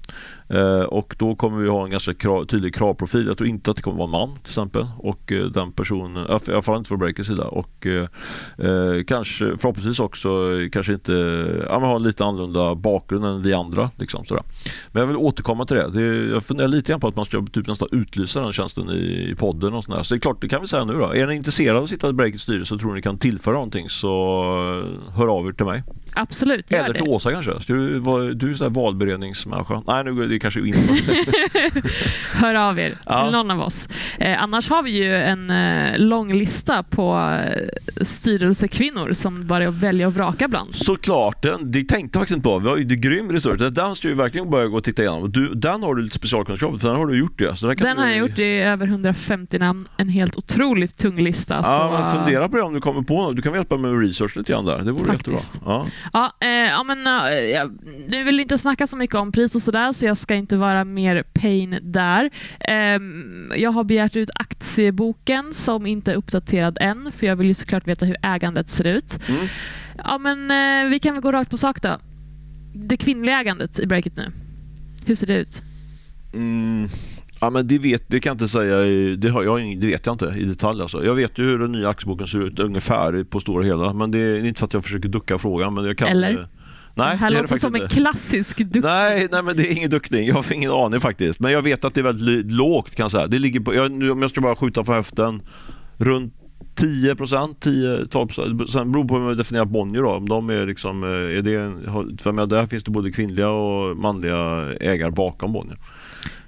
[0.48, 3.26] Eh, och då kommer vi ha en ganska krav, tydlig kravprofil.
[3.26, 4.86] Jag tror inte att det kommer vara en man till exempel.
[4.98, 7.44] Och eh, den personen, i alla fall inte från Breakers sida.
[7.44, 8.02] Och eh,
[8.58, 11.12] eh, kanske förhoppningsvis också eh, kanske inte,
[11.68, 13.90] ja men ha en lite annorlunda bakgrund än vi andra.
[13.96, 14.42] Liksom, sådär.
[14.92, 15.90] Men jag vill återkomma till det.
[15.90, 19.28] det jag funderar lite grann på att man ska typ nästan utlysa den tjänsten i,
[19.32, 20.02] i podden och sådär.
[20.02, 21.14] Så det är klart, det kan vi säga nu då.
[21.14, 23.88] Är ni intresserade av att sitta i Breakers styrelse och tror ni kan tillföra någonting
[23.88, 24.08] så
[25.08, 25.82] eh, hör av er till mig.
[26.14, 26.94] Absolut, Eller det.
[26.94, 27.60] till Åsa kanske.
[27.60, 28.00] Ska du,
[28.34, 29.82] du är sån valberedningsmänniska.
[29.86, 30.78] Nej, nu är det kanske inte.
[32.34, 33.22] Hör av er Ja.
[33.22, 33.88] till någon av oss.
[34.18, 39.68] Eh, annars har vi ju en eh, lång lista på eh, styrelsekvinnor som bara är
[39.68, 40.74] att välja och vraka bland.
[40.74, 42.58] Såklart, den, det tänkte jag faktiskt inte på.
[42.58, 43.72] Vi har ju grym resurs.
[43.72, 45.32] Den ska ju verkligen börja gå och titta igenom.
[45.32, 47.56] Du, den har du lite specialkunskap för den har du gjort det.
[47.56, 49.88] Så den Den du, har jag gjort i över 150 namn.
[49.96, 51.54] En helt otroligt tung lista.
[51.54, 53.36] Ja, så, men fundera på det om du kommer på något.
[53.36, 54.78] Du kan väl hjälpa mig med research lite grann där.
[54.78, 55.54] Det vore Faktiskt.
[55.54, 55.86] jättebra.
[56.12, 56.32] Ja.
[56.40, 57.64] Ja, eh, ja men eh,
[58.08, 60.84] nu vill inte snacka så mycket om pris och sådär så jag ska inte vara
[60.84, 62.30] mer pain där.
[62.60, 67.54] Ehm, jag har begärt ut aktieboken som inte är uppdaterad än för jag vill ju
[67.54, 69.18] såklart veta hur ägandet ser ut.
[69.28, 69.46] Mm.
[70.04, 71.96] Ja men eh, vi kan väl gå rakt på sak då.
[72.74, 74.32] Det kvinnliga ägandet i Breakit nu.
[75.06, 75.62] Hur ser det ut?
[76.34, 76.88] Mm.
[77.40, 80.06] Ja, men det, vet, det kan jag inte säga, i- det, har jag, det vet
[80.06, 80.82] jag inte i detalj.
[80.82, 81.04] Alltså.
[81.04, 83.92] Jag vet ju hur den nya aktieboken ser ut ungefär på stora hela.
[83.92, 85.74] Men det är inte för att jag försöker ducka frågan.
[85.74, 86.30] Men jag kan, Eller?
[86.30, 86.46] eh,
[86.94, 87.94] Nej, det här det är det låter som en inte.
[87.94, 88.84] klassisk duck.
[88.84, 90.26] Nej, nej, men det är ingen duckning.
[90.28, 91.40] Jag har ingen aning faktiskt.
[91.40, 93.26] Men jag vet att det är väldigt lågt kan jag säga.
[93.26, 95.42] Det ligger på, jag, nu, om jag ska bara skjuta från höften,
[95.96, 96.34] runt
[96.78, 98.70] 10 procent, 10-12 procent.
[98.70, 100.10] Sen beror på hur man definierar Bonnier då.
[100.10, 101.72] Om de är liksom, eh, är det,
[102.22, 104.36] för menar, där finns det både kvinnliga och manliga
[104.80, 105.78] ägare bakom Bonnier.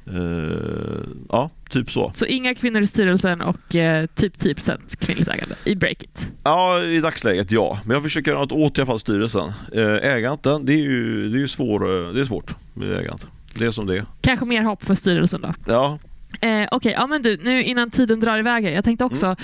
[0.07, 2.13] Eh, ja, typ så.
[2.15, 6.27] Så inga kvinnor i styrelsen och eh, typ 10% kvinnligt ägande i Breakit.
[6.45, 7.79] Ja, i dagsläget ja.
[7.85, 9.53] Men jag försöker göra något åt i alla fall styrelsen.
[9.73, 13.27] Eh, ägandet, det är ju, det är svår, det är svårt med ägandet.
[13.55, 14.05] Det är som det är.
[14.21, 15.55] Kanske mer hopp för styrelsen då.
[15.67, 15.99] Ja,
[16.41, 18.65] Eh, Okej, ja men du, nu innan tiden drar iväg.
[18.65, 19.37] här, Jag tänkte också Mm.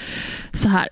[0.55, 0.89] så här.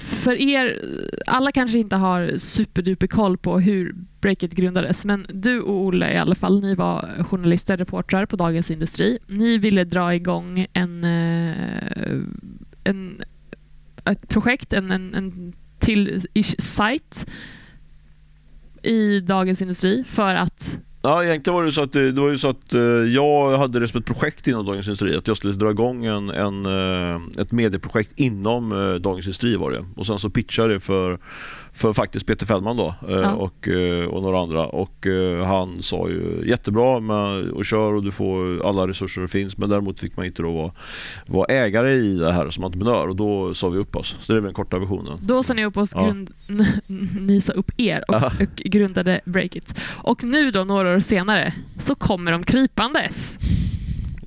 [0.00, 0.80] För er,
[1.26, 6.16] alla kanske inte har superduper koll på hur Breakit grundades, men du och Olle i
[6.16, 9.18] alla fall, ni var journalister, reportrar på Dagens Industri.
[9.26, 12.22] Ni ville dra igång en, eh,
[12.84, 13.22] en
[14.04, 17.26] ett projekt, en, en, en till ish sajt
[18.82, 20.73] i Dagens Industri för att
[21.06, 22.80] Ja, egentligen var det så att, det, var ju så att eh,
[23.14, 25.16] jag hade det som ett projekt inom Dagens Industri.
[25.16, 29.70] Att jag skulle dra igång en, en, eh, ett medieprojekt inom eh, Dagens Industri var
[29.70, 29.84] det.
[29.96, 31.18] Och sen så pitchade jag det för,
[31.74, 33.32] för faktiskt Peter Fällman då eh, Ja.
[33.32, 34.66] och, eh, och några andra.
[34.66, 39.28] Och eh, han sa ju jättebra med, och kör och du får alla resurser som
[39.28, 39.58] finns.
[39.58, 40.72] Men däremot fick man inte då vara,
[41.26, 44.16] vara ägare i det här som entreprenör och då sa vi upp oss.
[44.20, 45.18] Så det är den korta versionen.
[45.22, 46.04] Då sa ni upp oss, Ja.
[46.04, 46.30] grund,
[47.20, 49.74] ni sa upp er och, och grundade Breakit.
[50.02, 53.38] Och nu då, några år senare, så kommer de krypandes.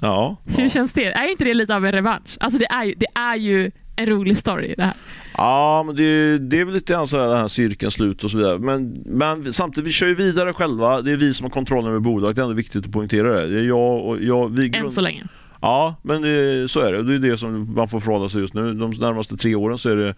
[0.01, 0.69] Ja, Hur ja.
[0.69, 1.05] känns det?
[1.05, 2.37] Är inte det lite av en revansch?
[2.39, 4.93] Alltså det är ju, det är ju en rolig story det här.
[5.33, 8.37] Ja, men det, det är väl lite grann sådär den här cirkeln slut och så
[8.37, 8.59] vidare.
[8.59, 11.01] Men, men samtidigt, vi kör ju vidare själva.
[11.01, 12.35] Det är vi som har kontrollen över bolaget.
[12.35, 13.47] Det är ändå viktigt att poängtera det.
[13.47, 15.23] Det är jag och jag, vi Än grund- så länge.
[15.61, 17.03] Ja, men det, så är det.
[17.03, 18.73] Det är det som man får förhålla sig just nu.
[18.73, 20.15] De närmaste tre åren så är det,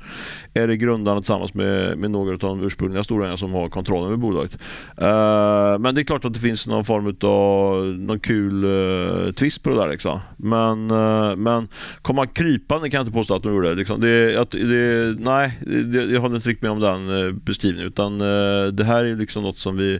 [0.53, 4.17] är det grundarna tillsammans med, med några av de ursprungliga storägarna som har kontrollen över
[4.17, 4.53] bolaget.
[5.01, 9.63] Uh, men det är klart att det finns någon form av någon kul uh, twist
[9.63, 9.89] på det där.
[9.89, 10.19] Liksom.
[10.37, 11.67] Men, uh, men
[12.01, 13.75] komma krypande kan jag inte påstå att de gjorde.
[13.75, 14.01] Liksom.
[14.01, 17.87] Det, att, det, nej, det, jag håller inte riktigt med om den beskrivningen.
[17.87, 18.19] Utan
[18.75, 19.99] det här är liksom något som vi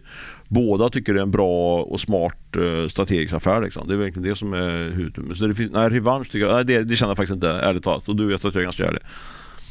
[0.49, 3.61] båda tycker det är en bra och smart eh, strategisk affär.
[3.61, 3.87] Liksom.
[3.87, 5.37] Det är verkligen det som är huvud.
[5.37, 7.83] Så det finns, nej, revansch tycker jag, nej, det, det känner jag faktiskt inte ärligt
[7.83, 8.09] talat.
[8.09, 9.01] Och du vet att jag är ganska ärlig.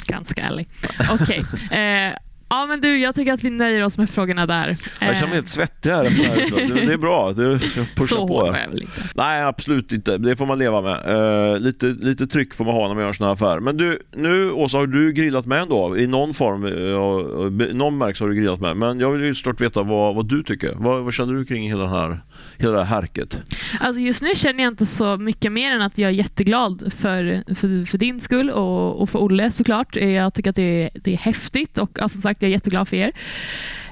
[0.07, 0.69] Ganska ärlig.
[1.11, 1.45] Okej.
[1.71, 2.13] Eh,
[2.49, 4.77] ja men du, jag tycker att vi nöjer oss med frågorna där.
[5.01, 6.69] Jag känner mig helt svettig här efter det här.
[6.75, 7.33] Det, det är bra.
[7.33, 8.53] Du pushar så på.
[8.53, 8.69] här.
[8.69, 9.03] väl inte.
[9.15, 10.19] Nej, absolut inte.
[10.19, 11.07] Det får man leva med.
[11.53, 13.61] Eh, lite, lite tryck får man ha när man gör en sån här affär.
[13.61, 15.97] Men du, nu Åsa, har du grillat med ändå?
[15.99, 18.77] I någon form, uh, någon märks har du grillat med.
[18.77, 20.75] Men jag vill ju såklart veta vad, vad du tycker.
[20.77, 22.21] Vad, vad känner du kring hela, den här,
[22.59, 23.41] hela det här härket?
[23.81, 27.45] Alltså just nu känner jag inte så mycket mer än att jag är jätteglad för,
[27.55, 29.97] för, för din skull och, och för Olle såklart.
[29.97, 32.89] Jag tycker att det är, det är häftigt och alltså, som sagt jag är jätteglad
[32.89, 33.13] för er.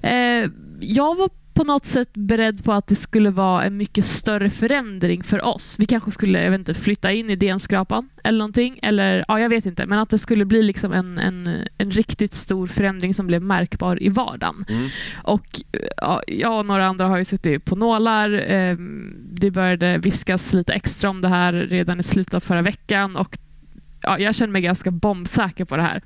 [0.03, 4.51] Eh, jag var på något sätt beredd på att det skulle vara en mycket större
[4.51, 5.77] förändring för oss.
[5.79, 8.79] Vi kanske skulle jag vet inte, flytta in i DN-skrapan eller någonting.
[8.83, 9.87] Eller, ja, jag vet inte.
[9.87, 14.03] Men att det skulle bli liksom en, en, en riktigt stor förändring som blev märkbar
[14.03, 14.65] i vardagen.
[14.69, 14.89] Mm.
[15.23, 15.61] Och
[15.97, 18.53] ja, jag och några andra har ju suttit på nålar.
[18.53, 18.77] Eh,
[19.19, 23.39] det började viskas lite extra om det här redan i slutet av förra veckan och
[24.07, 26.03] ja, jag känner mig ganska bombsäker på det här.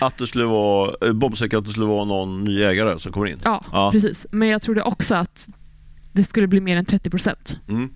[0.00, 3.26] Att det skulle vara, eh, bombsäker att det skulle vara någon ny ägare som kommer
[3.26, 3.38] in.
[3.44, 3.90] Ja, Ja.
[3.92, 4.26] precis.
[4.30, 5.48] Men jag trodde också att
[6.12, 7.60] det skulle bli mer än 30 procent.
[7.68, 7.90] Mm.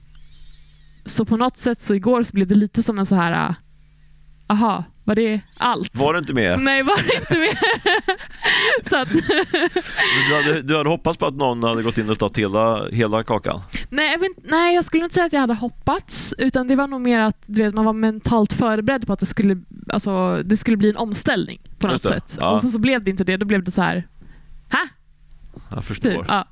[1.04, 3.54] Så på något sätt så igår så blev det lite som en så här, äh,
[4.46, 5.90] aha, var det allt?
[5.94, 6.56] Var det inte mer?
[6.56, 7.58] Nej, var det inte mer?
[8.88, 9.08] så att,
[10.28, 13.22] Du hade, du hade hoppats på att någon hade gått in och tagit hela, hela
[13.22, 13.60] kakan?
[13.90, 16.86] nej, jag vet, nej, jag skulle inte säga att jag hade hoppats, utan det var
[16.86, 19.56] nog mer att du vet, man var mentalt förberedd på att det skulle,
[19.88, 22.36] alltså, det skulle bli en omställning på något sätt.
[22.40, 22.50] ja.
[22.50, 24.06] Och sen så blev det inte det, då blev det så här,
[24.72, 24.80] ha?
[25.70, 26.10] Jag förstår.
[26.10, 26.46] Typ, ja.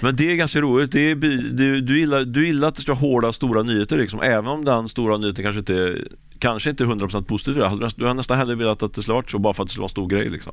[0.00, 0.92] Men det är ganska roligt.
[0.92, 3.96] Det är, du, du, gillar, du gillar att det ska vara hårda, stora nyheter.
[3.96, 4.20] Liksom.
[4.22, 5.98] Även om den stora nyheten kanske inte,
[6.38, 7.54] kanske inte är 100% positiv.
[7.54, 7.88] för det.
[7.96, 9.82] Du har nästan hellre velat att det skulle varit så bara för att det skulle
[9.82, 10.28] vara en stor grej.
[10.28, 10.52] Liksom.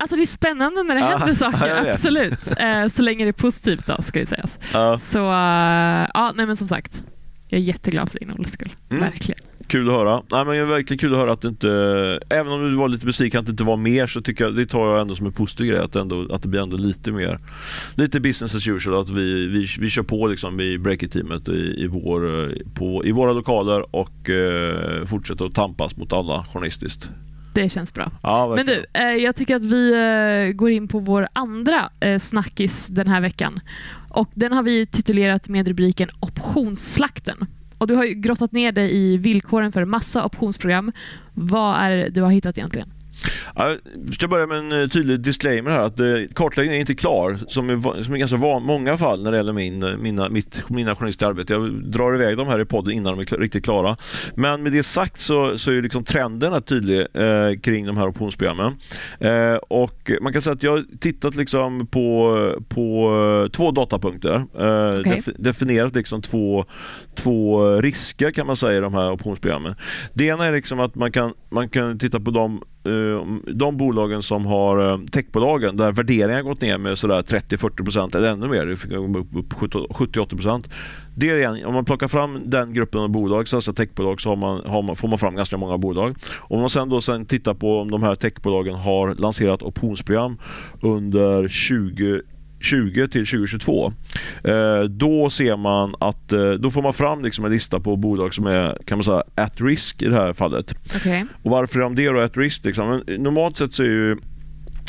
[0.00, 1.94] Alltså det är spännande när det Ja, händer ja, saker, vet.
[1.94, 2.58] absolut.
[2.58, 4.58] Eh, så länge det är positivt då, ska ju sägas.
[4.72, 7.02] Ja, Så eh, ja, nej men som sagt.
[7.48, 8.74] Jag är jätteglad för din Olles skull.
[8.90, 9.02] Mm.
[9.02, 9.40] Verkligen.
[9.68, 10.22] Kul att höra.
[10.30, 11.70] Nej, men det är verkligen kul att höra att det inte,
[12.28, 14.66] även om du var lite besviken att det inte var mer så tycker jag, det
[14.66, 17.38] tar jag ändå som en positiv grej att ändå, att det blir ändå lite mer,
[17.94, 19.02] lite business as usual.
[19.02, 23.32] Att vi, vi, vi kör på liksom i Breakit-teamet i, i, vår, på, i våra
[23.32, 27.10] lokaler och eh, fortsätter att tampas mot alla journalistiskt.
[27.54, 28.10] Det känns bra.
[28.22, 32.18] Ja, Men du, eh, jag tycker att vi eh, går in på vår andra eh,
[32.18, 33.60] snackis den här veckan.
[34.10, 37.46] Och Den har vi titulerat med rubriken Optionsslakten.
[37.78, 40.92] Och Du har ju grottat ner dig i villkoren för massa optionsprogram.
[41.34, 42.92] Vad är det du har hittat egentligen?
[43.56, 43.76] Ja,
[44.06, 47.38] Jag ska börja med en eh, tydlig disclaimer här att eh, kartläggningen är inte klar
[47.48, 50.28] som är, va- som är ganska van, många fall när det gäller min, eh, mina,
[50.28, 51.52] mitt, mina journalistiska arbete.
[51.52, 53.96] Jag drar iväg dem här i podden innan de är kla- riktigt klara.
[54.34, 58.08] Men med det sagt så, så är liksom trenden här tydlig eh, kring de här
[58.08, 58.76] optionsprogrammen.
[59.20, 62.34] Eh, och man kan säga att jag har tittat liksom på,
[62.68, 64.34] på två datapunkter.
[64.34, 65.12] Eh, Okej.
[65.22, 66.64] defi- definierat liksom två,
[67.14, 69.74] två risker kan man säga i de här optionsprogrammen.
[70.14, 74.22] Det ena är liksom att man kan, man kan titta på de Eh, de bolagen
[74.22, 78.66] som har eh, techbolagen där värderingen har gått ner med sådär 30-40% eller ännu mer,
[78.66, 80.70] det fick upp upp 70-80%.
[81.16, 84.36] Det är en, om man plockar fram den gruppen av bolag, svenska techbolag, så har
[84.36, 86.16] man, har man, får man fram ganska många bolag.
[86.36, 90.38] Om man sen då sen tittar på om de här techbolagen har lanserat optionsprogram
[90.80, 92.22] under 20
[92.60, 93.92] 20 till 2022.
[94.44, 98.34] Eh, då ser man att eh, då får man fram liksom en lista på bolag
[98.34, 100.74] som är kan man säga at risk i det här fallet.
[100.96, 101.26] Okej.
[101.42, 102.64] Och varför är de det då at risk?
[102.64, 103.02] Liksom?
[103.06, 104.16] Normalt sett så är ju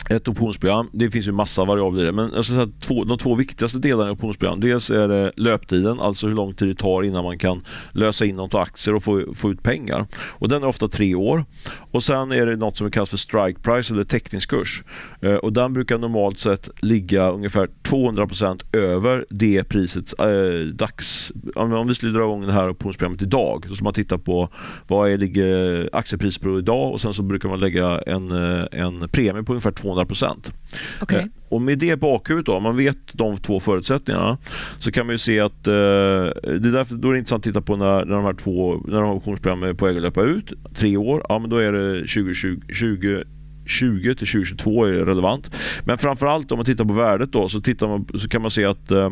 [0.10, 3.04] ett optionsprogram, det finns ju massa variabler i det, men jag ska säga att två,
[3.04, 6.76] de två viktigaste delarna i optionsprogram, dels är det löptiden, alltså hur lång tid det
[6.76, 10.08] tar innan man kan lösa in något aktier och få, få ut pengar.
[10.14, 11.46] Och den är ofta tre år.
[11.92, 14.84] Och sen är det något som kallas för strike price eller teckningskurs.
[15.22, 21.32] Eh, och den brukar normalt sett ligga ungefär 200% över det priset eh, dags...
[21.56, 24.50] Om, vi skulle dra igång det här optionsprogrammet idag så ska man titta på
[24.88, 29.10] vad är, ligger aktiepriset på idag och sen så brukar man lägga en, eh, en
[29.10, 29.99] premie på ungefär 200%.
[31.02, 31.20] Okej.
[31.20, 34.38] Eh, Och med det bakhuvudet då, om man vet de två förutsättningarna
[34.80, 37.44] så kan man ju se att eh, det är därför, då är det intressant att
[37.44, 40.02] titta på när, när de här två när de här optionsprogrammen är på väg att
[40.02, 40.54] löpa ut.
[40.76, 43.24] Tre år, ja men då är det 2020, 20
[43.66, 45.52] 20 till 2022 är relevant.
[45.86, 48.66] Men framförallt om man tittar på värdet då så, tittar man, så kan man se
[48.66, 49.10] att eh,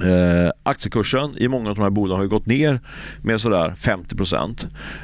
[0.00, 2.80] Eh, aktiekursen i många av de här bolagen har gått ner
[3.22, 4.16] med sådär 50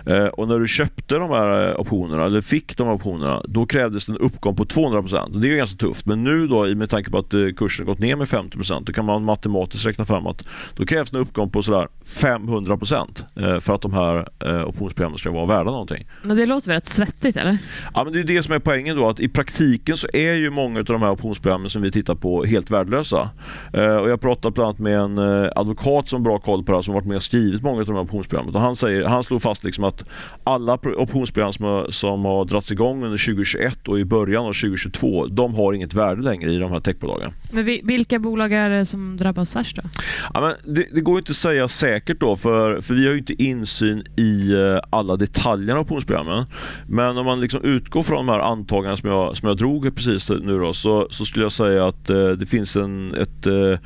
[0.06, 3.66] eh, och när du köpte de här eh, optionerna eller fick de här optionerna då
[3.66, 6.68] krävdes det en uppgång på 200 och det är ju ganska tufft men nu då
[6.68, 9.86] i- med tanke på att eh, kursen gått ner med 50% då kan man matematiskt
[9.86, 10.44] räkna fram att
[10.76, 12.78] då krävs en uppgång på sådär 500
[13.36, 16.06] eh, för att de här eh, optionsprogrammen ska vara värda någonting.
[16.22, 17.58] Men det låter väl rätt svettigt eller?
[17.94, 20.50] Ja, men det är det som är poängen då, att i praktiken så är ju
[20.50, 23.30] många av de här optionsprogrammen som vi tittar på helt värdelösa.
[23.72, 26.78] Och jag pratat bland annat med en eh, advokat som har bra koll på det
[26.78, 28.54] här, som varit med och skrivit många av de här optionsprogrammen.
[28.54, 30.04] Och han, säger, han slår fast liksom att
[30.44, 34.52] alla pro- optionsprogram som har, som har dragits igång under 2021 och i början av
[34.52, 37.32] 2022, de har inget värde längre i de här techbolagen.
[37.52, 39.82] Men vi, vilka bolag är det som drabbas värst då?
[40.34, 43.18] Ja, men det, det går inte att säga säkert då för, för vi har ju
[43.18, 46.46] inte insyn i eh, alla detaljer av optionsprogrammen.
[46.86, 50.30] Men om man liksom utgår från de här antagandena som jag, som jag drog precis
[50.30, 53.78] nu då så, så skulle jag säga att eh, det finns en, ett eh,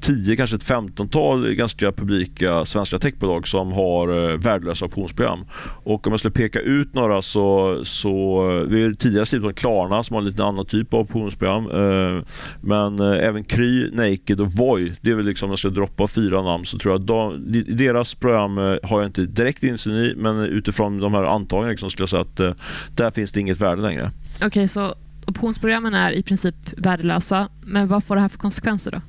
[0.00, 5.44] 10, kanske ett 15-tal ganska publika svenska techbolag som har eh, värdelösa optionsprogram.
[5.84, 9.54] Och om jag skulle peka ut några så, så eh, vi har tidigare skrivit om
[9.54, 11.70] Klarna som har en lite annan typ av optionsprogram.
[11.70, 12.24] Eh,
[12.60, 16.42] men även Kry, Naked och Voi, det är väl liksom om jag ska droppa fyra
[16.42, 20.38] namn så tror jag att de, deras program har jag inte direkt insyn i men
[20.38, 22.58] utifrån de här antagandena liksom skulle jag säga att
[22.96, 24.10] där finns det inget värde längre.
[24.42, 24.94] Okej, så
[25.26, 27.48] optionsprogrammen är i princip värdelösa.
[27.66, 29.00] Men vad får det här för konsekvenser då?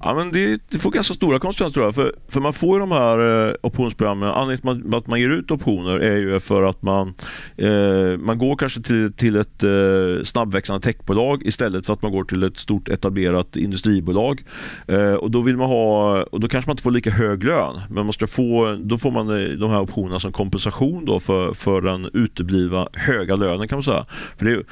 [0.00, 1.94] Ja, men det, det får ganska stora konsekvenser tror jag.
[1.94, 5.50] För, för man får ju de här eh, optionsprogrammen, anledningen till att man, ger ut
[5.50, 7.14] optioner är ju för att man,
[7.56, 12.24] eh, man går kanske till, till ett eh, snabbväxande techbolag istället för att man går
[12.24, 14.44] till ett stort etablerat industribolag.
[14.88, 17.80] Eh, och då vill man ha, och då kanske man inte får lika hög lön,
[17.90, 21.52] men man ska få, då får man eh, de här optionerna som kompensation då för,
[21.54, 24.06] för den uteblivna höga lönen kan man säga.
[24.36, 24.64] För det är, ju-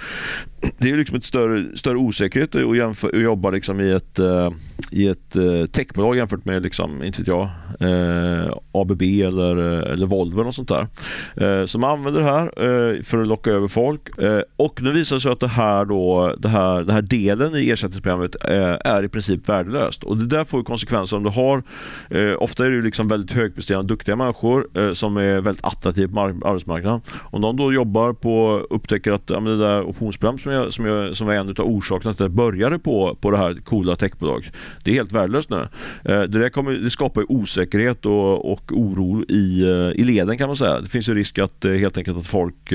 [0.79, 4.51] det är liksom ett större, större osäkerhet att, att jobba liksom i ett eh,
[4.91, 7.49] i ett eh, techbolag jämfört med liksom, inte vet jag,
[7.81, 10.87] eh, ABB eller, eh, eller Volvo och sånt där.
[11.37, 14.19] Eh, som använder det här eh, för att locka över folk.
[14.19, 17.57] Eh, och nu visar det sig att det här, då, det här, den här delen
[17.57, 20.05] i ersättningsprogrammet eh, är i princip värdelöst.
[20.05, 21.63] Och det där får konsekvenser om du har,
[22.11, 26.49] eh, ofta är det liksom väldigt högpresterande, duktiga människor eh, som är väldigt attraktiva på
[26.49, 27.01] arbetsmarknaden.
[27.21, 31.17] Om de då jobbar på, upptäcker att ja, det där optionsprogram som, jag, som, jag,
[31.17, 34.53] som var en av orsakerna till att jag började på, på det här coola techbolaget,
[34.83, 35.69] det är helt värdelöst nu.
[36.03, 39.65] det, där kommer, det skapar osäkerhet och, och oro i,
[39.97, 40.81] i leden kan man säga.
[40.81, 42.73] Det finns ju risk att helt enkelt att folk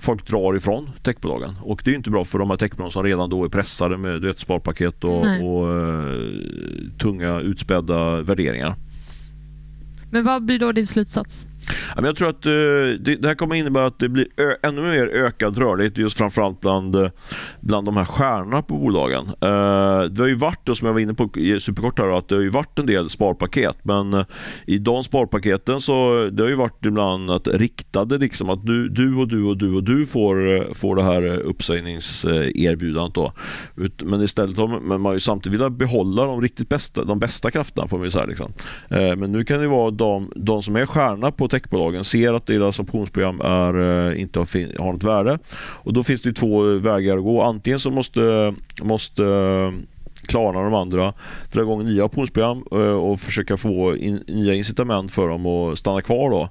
[0.00, 1.54] folk drar ifrån techbolagen.
[1.62, 4.20] Och det är inte bra för de här techbolagen som redan då är pressade med
[4.20, 6.30] vet, sparpaket och, och uh,
[6.98, 8.74] tunga utspädda värderingar.
[10.10, 11.46] Men vad blir då din slutsats?
[11.96, 12.52] Jag tror att eh,
[13.18, 14.26] det här kommer innebära att det blir
[14.62, 17.10] ännu mer ökad rörlighet just framförallt bland, eh,
[17.60, 19.26] bland de här stjärnorna på bolagen.
[19.26, 22.42] Eh, det har ju varit, som jag var inne på superkort här, att det har
[22.42, 24.24] ju varit en del sparpaket men
[24.66, 29.16] i de sparpaketen så det har ju varit ibland att riktade liksom att du, du
[29.16, 33.32] och du och du och du får, får det här uppsägningserbjudandet då.
[34.04, 37.88] Men istället har man, man ju samtidigt velat behålla de riktigt bästa, de bästa krafterna
[37.88, 38.24] får man ju säga.
[38.24, 38.52] Liksom.
[38.88, 42.46] Men nu kan det vara de, de som är stjärna på tech techbolagen ser att
[42.46, 45.38] deras optionsprogram är, eh, inte har, har något värde.
[45.58, 47.42] Och då finns det två eh, vägar att gå.
[47.42, 49.72] Antingen så måste, måste eh,
[50.26, 51.12] Klarna och de andra
[51.52, 56.30] dra igång nya optionsprogram och försöka få in, nya incitament för dem att stanna kvar.
[56.30, 56.48] Då.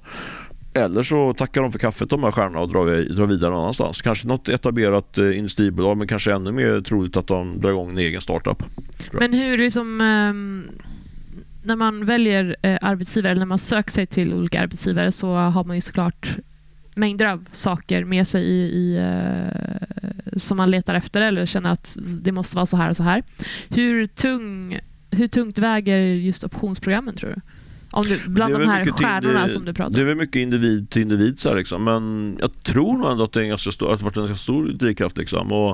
[0.74, 4.02] Eller så tackar de för kaffet de här stjärnorna och drar, drar vidare någon annanstans.
[4.02, 8.20] Kanske något etablerat industribolag men kanske ännu mer troligt att de drar igång en egen
[8.20, 8.62] startup.
[9.12, 10.64] Men hur liksom ehm,
[11.62, 15.64] när man väljer eh, arbetsgivare eller när man söker sig till olika arbetsgivare så har
[15.64, 16.36] man ju såklart
[16.94, 21.96] mängder av saker med sig i, i eh, som man letar efter eller känner att
[22.00, 23.22] det måste vara så här och så här.
[23.68, 24.78] Hur, tung,
[25.10, 27.40] hur tungt väger just optionsprogrammen tror du?
[27.92, 29.94] Om du, bland de här stjärnorna som du pratar om.
[29.94, 31.38] Det är väl mycket individ till individ.
[31.38, 31.84] Så här, liksom.
[31.84, 34.22] Men jag tror nog ändå att det, är en ganska stor, att det varit en
[34.22, 35.16] ganska stor drivkraft.
[35.16, 35.52] Liksom.
[35.52, 35.70] Och,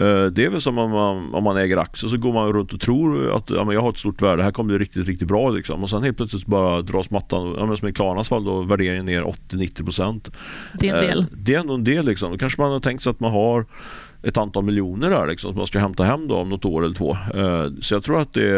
[0.00, 2.72] eh, det är väl som om man, om man äger aktier så går man runt
[2.72, 4.42] och tror att ja, men jag har ett stort värde.
[4.42, 5.50] Här kommer bli riktigt, riktigt bra.
[5.50, 5.82] Liksom.
[5.82, 9.22] Och sen helt plötsligt bara dras mattan, ja, som i Klarnas fall, då, värderingen ner
[9.22, 10.30] 80-90%.
[10.74, 11.18] Det är en del.
[11.18, 12.06] Eh, det är ändå en del.
[12.06, 12.32] Liksom.
[12.32, 13.66] Då kanske man har tänkt sig att man har
[14.22, 16.94] ett antal miljoner där liksom, som man ska hämta hem då om något år eller
[16.94, 17.16] två.
[17.34, 18.50] Eh, så jag tror att det,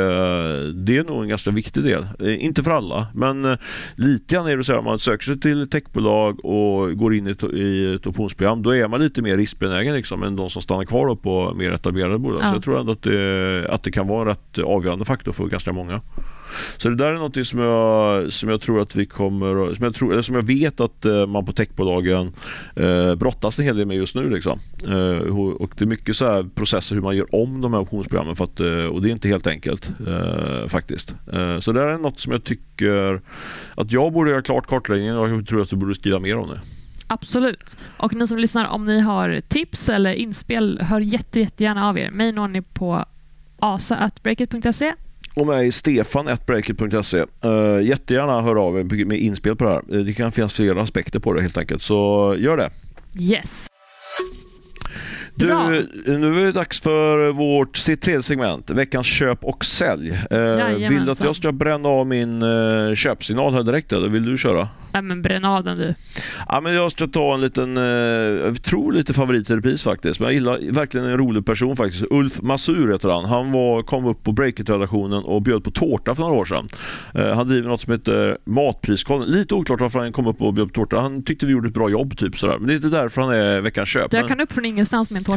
[0.72, 2.06] det är nog en ganska viktig del.
[2.18, 3.58] Eh, inte för alla, men eh,
[3.94, 7.26] lite grann är det så här om man söker sig till techbolag och går in
[7.26, 11.14] i ett optionsprogram, då är man lite mer riskbenägen liksom, än de som stannar kvar
[11.14, 12.42] på mer etablerade bolag.
[12.42, 12.48] Ja.
[12.48, 15.46] Så jag tror ändå att det, att det kan vara en rätt avgörande faktor för
[15.46, 16.00] ganska många.
[16.76, 19.94] Så det där är något som jag, som jag tror att vi kommer, som jag,
[19.94, 22.32] tror, eller som jag vet att eh, man på techbolagen
[22.76, 24.30] eh, brottas en hel del med just nu.
[24.30, 24.58] Liksom.
[24.86, 28.36] Eh, och det är mycket så här processer hur man gör om de här optionsprogrammen
[28.36, 31.14] för att, eh, och det är inte helt enkelt eh, faktiskt.
[31.32, 33.20] Eh, så det är något som jag tycker
[33.74, 36.48] att jag borde göra klart kartläggningen och jag tror att du borde skriva mer om
[36.48, 36.60] det.
[37.06, 37.76] Absolut.
[37.98, 42.10] Och ni som lyssnar, om ni har tips eller inspel, hör jätte, jättegärna av er.
[42.10, 43.04] Mig når ni på
[43.58, 44.94] asa.breakit.se
[45.34, 47.18] och mig stefan.breakit.se.
[47.18, 49.98] Uh, eh, jättegärna hör av er med inspel på det här.
[49.98, 52.70] Eh, det kan finnas flera aspekter på det helt enkelt, så gör det.
[53.18, 53.69] Yes.
[55.40, 60.10] Du, nu är det dags för vårt C3-segment, veckans köp och sälj.
[60.30, 64.24] Eh, vill du att jag ska bränna av min eh, köpsignal här direkt eller vill
[64.24, 64.68] du köra?
[64.92, 65.94] Ja, men bränn av den du.
[66.48, 70.20] Ja, men jag ska ta en liten, eh, jag tror lite favorit i repris faktiskt.
[70.20, 72.04] Men jag gillar verkligen en rolig person faktiskt.
[72.10, 73.24] Ulf Masur heter han.
[73.24, 76.66] Han var, kom upp på Breakit-redaktionen och bjöd på tårta för några år sedan.
[77.14, 79.28] Eh, han driver något som heter Matpriskollen.
[79.28, 81.00] Lite oklart varför han kom upp och bjöd på tårta.
[81.00, 82.58] Han tyckte vi gjorde ett bra jobb typ sådär.
[82.58, 84.12] Men det är inte därför han är veckans köp.
[84.12, 85.29] Jag kan upp från ingenstans med en tårta.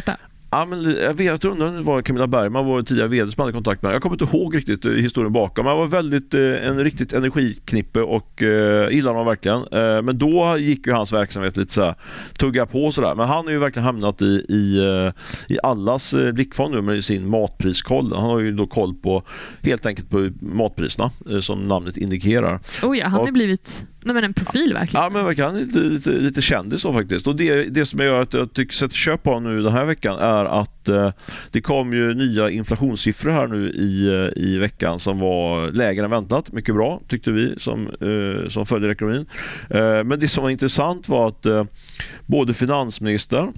[0.54, 3.52] Ja, men jag vet, undrar om det var Camilla Bergman, vår tidigare VD som hade
[3.52, 5.66] kontakt med Jag kommer inte ihåg riktigt eh, historien bakom.
[5.66, 9.58] Han var väldigt, eh, en riktigt energiknippe och eh, gillade honom verkligen.
[9.58, 11.94] Eh, men då gick ju hans verksamhet lite såhär,
[12.38, 13.14] tugga på sådär.
[13.14, 15.12] Men han har ju verkligen hamnat i, i, eh,
[15.54, 18.12] i allas blickfång nu med sin matpriskoll.
[18.12, 19.22] Han har ju då koll på
[19.62, 22.60] helt enkelt på matpriserna som namnet indikerar.
[22.82, 25.04] Oh ja, han har blivit Nej, men en profil verkligen.
[25.04, 27.26] Ja, men verkligen lite, lite, lite kändis så faktiskt.
[27.26, 30.18] Och det, det som gör att jag tycker sätter köp på nu den här veckan
[30.18, 31.10] är att eh,
[31.50, 36.10] det kom ju nya inflationssiffror här nu i, eh, i veckan som var lägre än
[36.10, 36.52] väntat.
[36.52, 39.26] Mycket bra tyckte vi som, eh, som följer ekonomin.
[39.70, 41.64] Eh, men det som var intressant var att eh,
[42.26, 43.52] både finansministern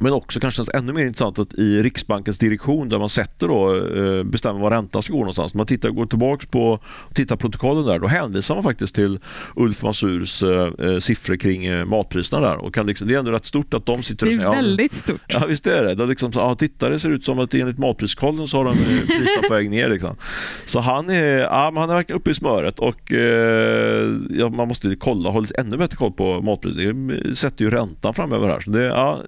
[0.00, 4.24] Men också kanske ännu mer intressant att i Riksbankens direktion där man sätter då, eh,
[4.24, 5.54] bestämmer var räntan ska gå någonstans.
[5.54, 6.80] Man tittar, går tillbaka på
[7.14, 9.18] tittar protokollen där, då hänvisar man faktiskt till
[9.56, 12.56] Ulf Mansurs eh, eh, siffror kring eh, matpriserna där.
[12.56, 14.50] Och kan liksom, det är ändå rätt stort att de sitter och säger...
[14.50, 15.20] Det är väldigt stort.
[15.26, 15.94] Ja visst är det.
[15.94, 18.76] det liksom, ja, titta det ser ut som att enligt matpriskollen så har de
[19.06, 19.88] priserna på väg ner.
[19.88, 20.16] Liksom.
[20.64, 24.96] Så han är, ja, han är verkligen uppe i smöret och eh, ja, man måste
[24.96, 26.92] kolla, ha lite ännu bättre koll på matpriser.
[26.92, 28.60] Det sätter ju räntan framöver här.
[28.60, 29.22] Så det, ja,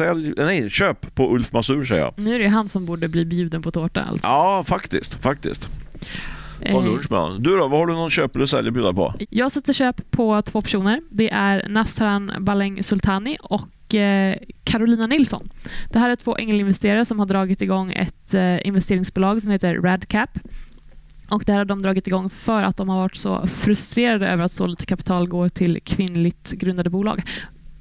[0.00, 2.12] sälj, nej, köp på Ulf Masur säger jag.
[2.16, 4.26] Nu är det han som borde bli bjuden på tårta alltså.
[4.26, 5.14] Ja, faktiskt.
[5.14, 5.68] faktiskt.
[6.70, 7.42] Ta lunch med honom.
[7.42, 9.14] Du då, vad har du någon köp eller sälj att bjuda på?
[9.30, 11.00] Jag sätter köp på två personer.
[11.10, 15.48] Det är Nastran Baleng Sultani och eh, Carolina Nilsson.
[15.90, 20.30] Det här är två ängelinvesterare som har dragit igång ett eh, investeringsbolag som heter Radcap.
[21.30, 24.44] Och det här har de dragit igång för att de har varit så frustrerade över
[24.44, 27.22] att så lite kapital går till kvinnligt grundade bolag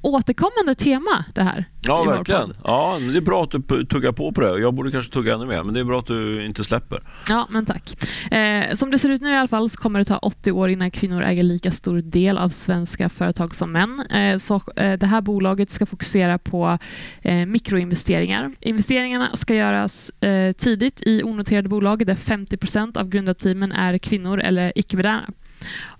[0.01, 1.65] återkommande tema det här.
[1.81, 2.53] Ja, verkligen.
[2.63, 4.59] Ja, det är bra att du tuggar på på det.
[4.59, 6.99] Jag borde kanske tugga ännu mer, men det är bra att du inte släpper.
[7.29, 8.03] Ja, men tack.
[8.31, 10.69] Eh, som det ser ut nu i alla fall så kommer det ta 80 år
[10.69, 13.99] innan kvinnor äger lika stor del av svenska företag som män.
[13.99, 16.77] Eh, så eh, det här bolaget ska fokusera på
[17.21, 18.51] eh, mikroinvesteringar.
[18.59, 24.39] Investeringarna ska göras eh, tidigt i onoterade bolag där 50 procent av grundarteamen är kvinnor
[24.39, 25.29] eller icke-moderna.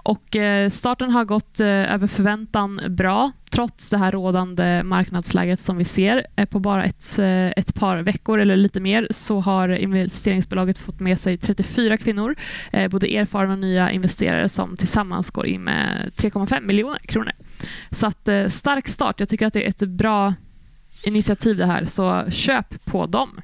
[0.04, 5.78] Och eh, starten har gått eh, över förväntan bra trots det här rådande marknadsläget som
[5.78, 6.28] vi ser.
[6.36, 7.20] Eh, på bara ett,
[7.58, 12.36] ett par veckor eller lite mer så har investeringsbolaget fått med sig 34 kvinnor,
[12.90, 17.32] både erfarna och nya investerare som tillsammans går in med 3,5 miljoner kronor.
[17.92, 19.20] Så att stark start.
[19.20, 20.34] Jag tycker att det är ett bra
[21.04, 23.42] initiativ det här, så köp på dem.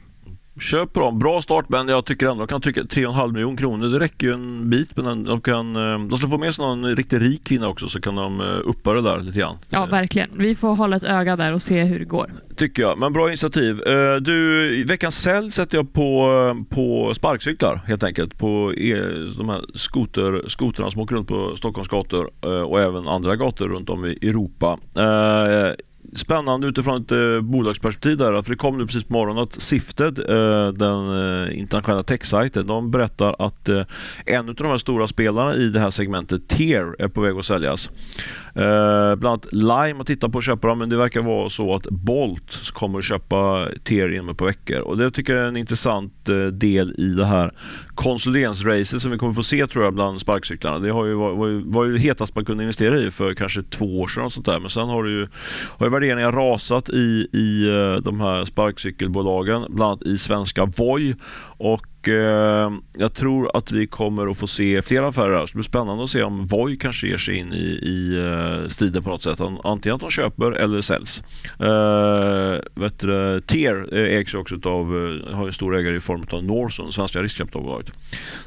[0.59, 1.19] Köp på dem.
[1.19, 3.87] Bra start men jag tycker ändå de kan tycka 3,5 miljoner kronor.
[3.87, 6.95] Det räcker ju en bit men de kan eh, De ska få med sig någon
[6.95, 9.57] riktigt rik kvinna också så kan de eh, uppa det där lite grann.
[9.69, 10.29] Ja verkligen.
[10.37, 12.31] Vi får hålla ett öga där och se hur det går.
[12.55, 12.99] Tycker jag.
[12.99, 13.81] Men bra initiativ.
[13.81, 16.29] Eh, du, veckans sälj sätter jag på,
[16.69, 18.37] på sparkcyklar helt enkelt.
[18.37, 18.73] På
[19.37, 22.29] de här skoter, skoterna som åker runt på Stockholms gator
[22.65, 24.79] och även andra gator runt om i Europa
[26.15, 28.41] spännande utifrån ett eh, bolagsperspektiv där.
[28.41, 32.91] För det kom nu precis på morgonen att Sifted, eh, den eh, internationella techsajten, de
[32.91, 33.81] berättar att eh,
[34.25, 37.45] en av de här stora spelarna i det här segmentet, Tear, är på väg att
[37.45, 37.89] säljas.
[38.57, 41.75] Eh, bland annat Lime har tittat på att köpa dem men det verkar vara så
[41.75, 44.79] att Bolt kommer att köpa Tier inom ett par veckor.
[44.79, 47.53] Och det tycker jag är en intressant eh, del i det här
[47.95, 50.79] konsolideringsracet som vi kommer få se tror jag bland sparkcyklarna.
[50.79, 54.07] Det har ju varit, var ju hetast man kunde investera i för kanske två år
[54.07, 54.59] sedan och sånt där.
[54.59, 55.27] men sen har det ju
[55.77, 61.15] har ju värderingar rasat i, i eh, de här sparkcykelbolagen, bland annat i svenska Voi
[61.57, 65.45] och eh, jag tror att vi kommer att få se fler affärer här.
[65.45, 68.67] Så det blir spännande att se om Voi kanske ger sig in i, i uh,
[68.67, 69.39] striden på något sätt.
[69.63, 71.23] Antingen att de köper eller säljs.
[71.61, 74.85] Uh, vet du, Tier ägs också av,
[75.33, 77.91] har en stor ägare i form av Norson, svenska riskkapitalbolaget.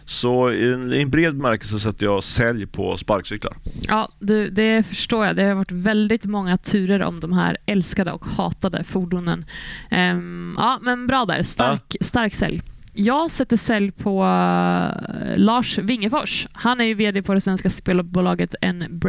[0.05, 3.57] Så i en, i en bred bemärkelse sätter jag sälj på sparkcyklar.
[3.89, 5.37] Ja, du, det förstår jag.
[5.37, 9.45] Det har varit väldigt många turer om de här älskade och hatade fordonen.
[9.91, 11.43] Um, ja, men bra där.
[11.43, 12.05] Stark, ja.
[12.05, 12.63] stark sälj.
[13.01, 16.47] Jag sätter sälj på uh, Lars Wingefors.
[16.53, 18.55] Han är ju VD på det svenska spelbolaget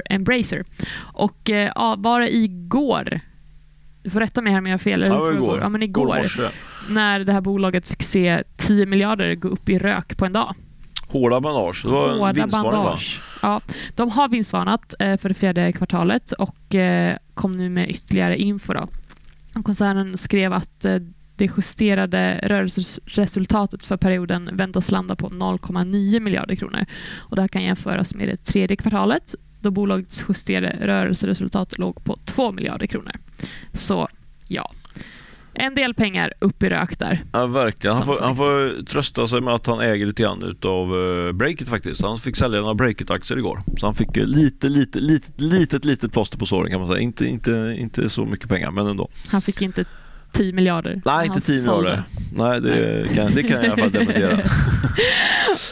[0.10, 0.64] Embracer.
[1.14, 3.20] Och uh, var det igår,
[4.04, 5.04] du får rätta mig här om jag har fel.
[5.04, 5.60] Eller ja, igår.
[5.60, 6.26] Ja, men igår.
[6.90, 10.56] när det här bolaget fick se 10 miljarder gå upp i rök på en dag.
[11.08, 11.82] Hårda bandage.
[11.84, 13.22] Det var Hårda en bandage.
[13.42, 13.62] Ja,
[13.96, 18.74] de har vinstvarnat eh, för det fjärde kvartalet och eh, kom nu med ytterligare info.
[18.74, 18.88] Då.
[19.64, 20.96] Koncernen skrev att eh,
[21.40, 26.86] det justerade rörelseresultatet för perioden väntas landa på 0,9 miljarder kronor.
[27.18, 32.20] Och det här kan jämföras med det tredje kvartalet då bolagets justerade rörelseresultat låg på
[32.26, 33.12] 2 miljarder kronor.
[33.74, 34.08] Så
[34.48, 34.72] ja,
[35.54, 37.24] en del pengar upp i rök där.
[37.32, 37.96] Ja, verkligen.
[37.96, 41.70] Han får, han får, trösta sig med att han äger lite grann utav uh, Breakit
[41.70, 42.02] faktiskt.
[42.02, 43.60] Han fick sälja några Breakit-aktier igår.
[43.78, 47.00] Så han fick lite, lite, litet, litet, litet plåster på såren kan man säga.
[47.00, 49.10] Inte, inte, inte så mycket pengar, men ändå.
[49.28, 49.86] Han fick inte
[50.34, 51.02] 10 miljarder.
[51.06, 52.04] Nej, inte 10 miljarder.
[52.34, 53.16] Nej, det, Nej.
[53.16, 54.40] Kan, det kan jag i alla fall dementera.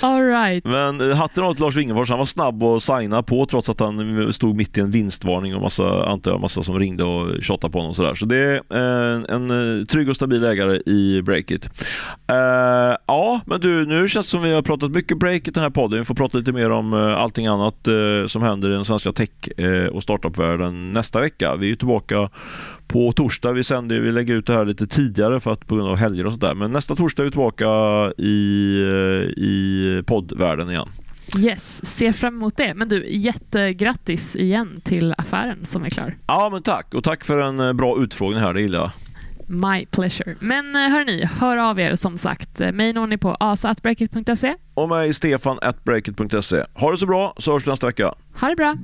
[0.02, 0.66] All right.
[0.66, 2.10] Men eh, hatten av till Lars Wingefors.
[2.10, 5.62] Han var snabb att signa på trots att han stod mitt i en vinstvarning och
[5.62, 7.90] massa, antar jag, massa som ringde och tjatade på honom.
[7.90, 8.16] Och sådär.
[8.16, 11.70] Så det är en, en eh, trygg och stabil ägare i Breakit.
[12.32, 15.64] Uh, ja, men du, nu känns det som vi har pratat mycket Breakit i den
[15.64, 16.00] här podden.
[16.00, 19.30] Vi får prata lite mer om allting annat uh, som händer i den svenska tech
[19.92, 21.56] och startup-världen nästa vecka.
[21.56, 22.30] Vi är tillbaka
[22.88, 23.52] på torsdag.
[23.52, 26.26] Vi, sänder, vi lägger ut det här lite tidigare för att på grund av helger
[26.26, 26.56] och sånt där.
[26.56, 27.66] Men nästa torsdag är vi tillbaka
[28.18, 28.34] i,
[29.38, 30.88] i poddvärlden igen.
[31.38, 32.74] Yes, ser fram emot det.
[32.74, 36.16] Men du, jättegrattis igen till affären som är klar.
[36.28, 36.94] Ja, men tack.
[36.94, 38.92] Och tack för en eh, bra utfrågning här, det gillar jag.
[39.50, 40.36] My pleasure.
[40.40, 42.62] Men eh, hörni, hör av er som sagt.
[42.62, 44.56] Eh, mig når ni på asa.breakit.se.
[44.74, 46.64] Och mig Stefan at breakit.se.
[46.74, 48.14] Ha det så bra så hörs vi nästa vecka.
[48.40, 48.76] Ha det bra!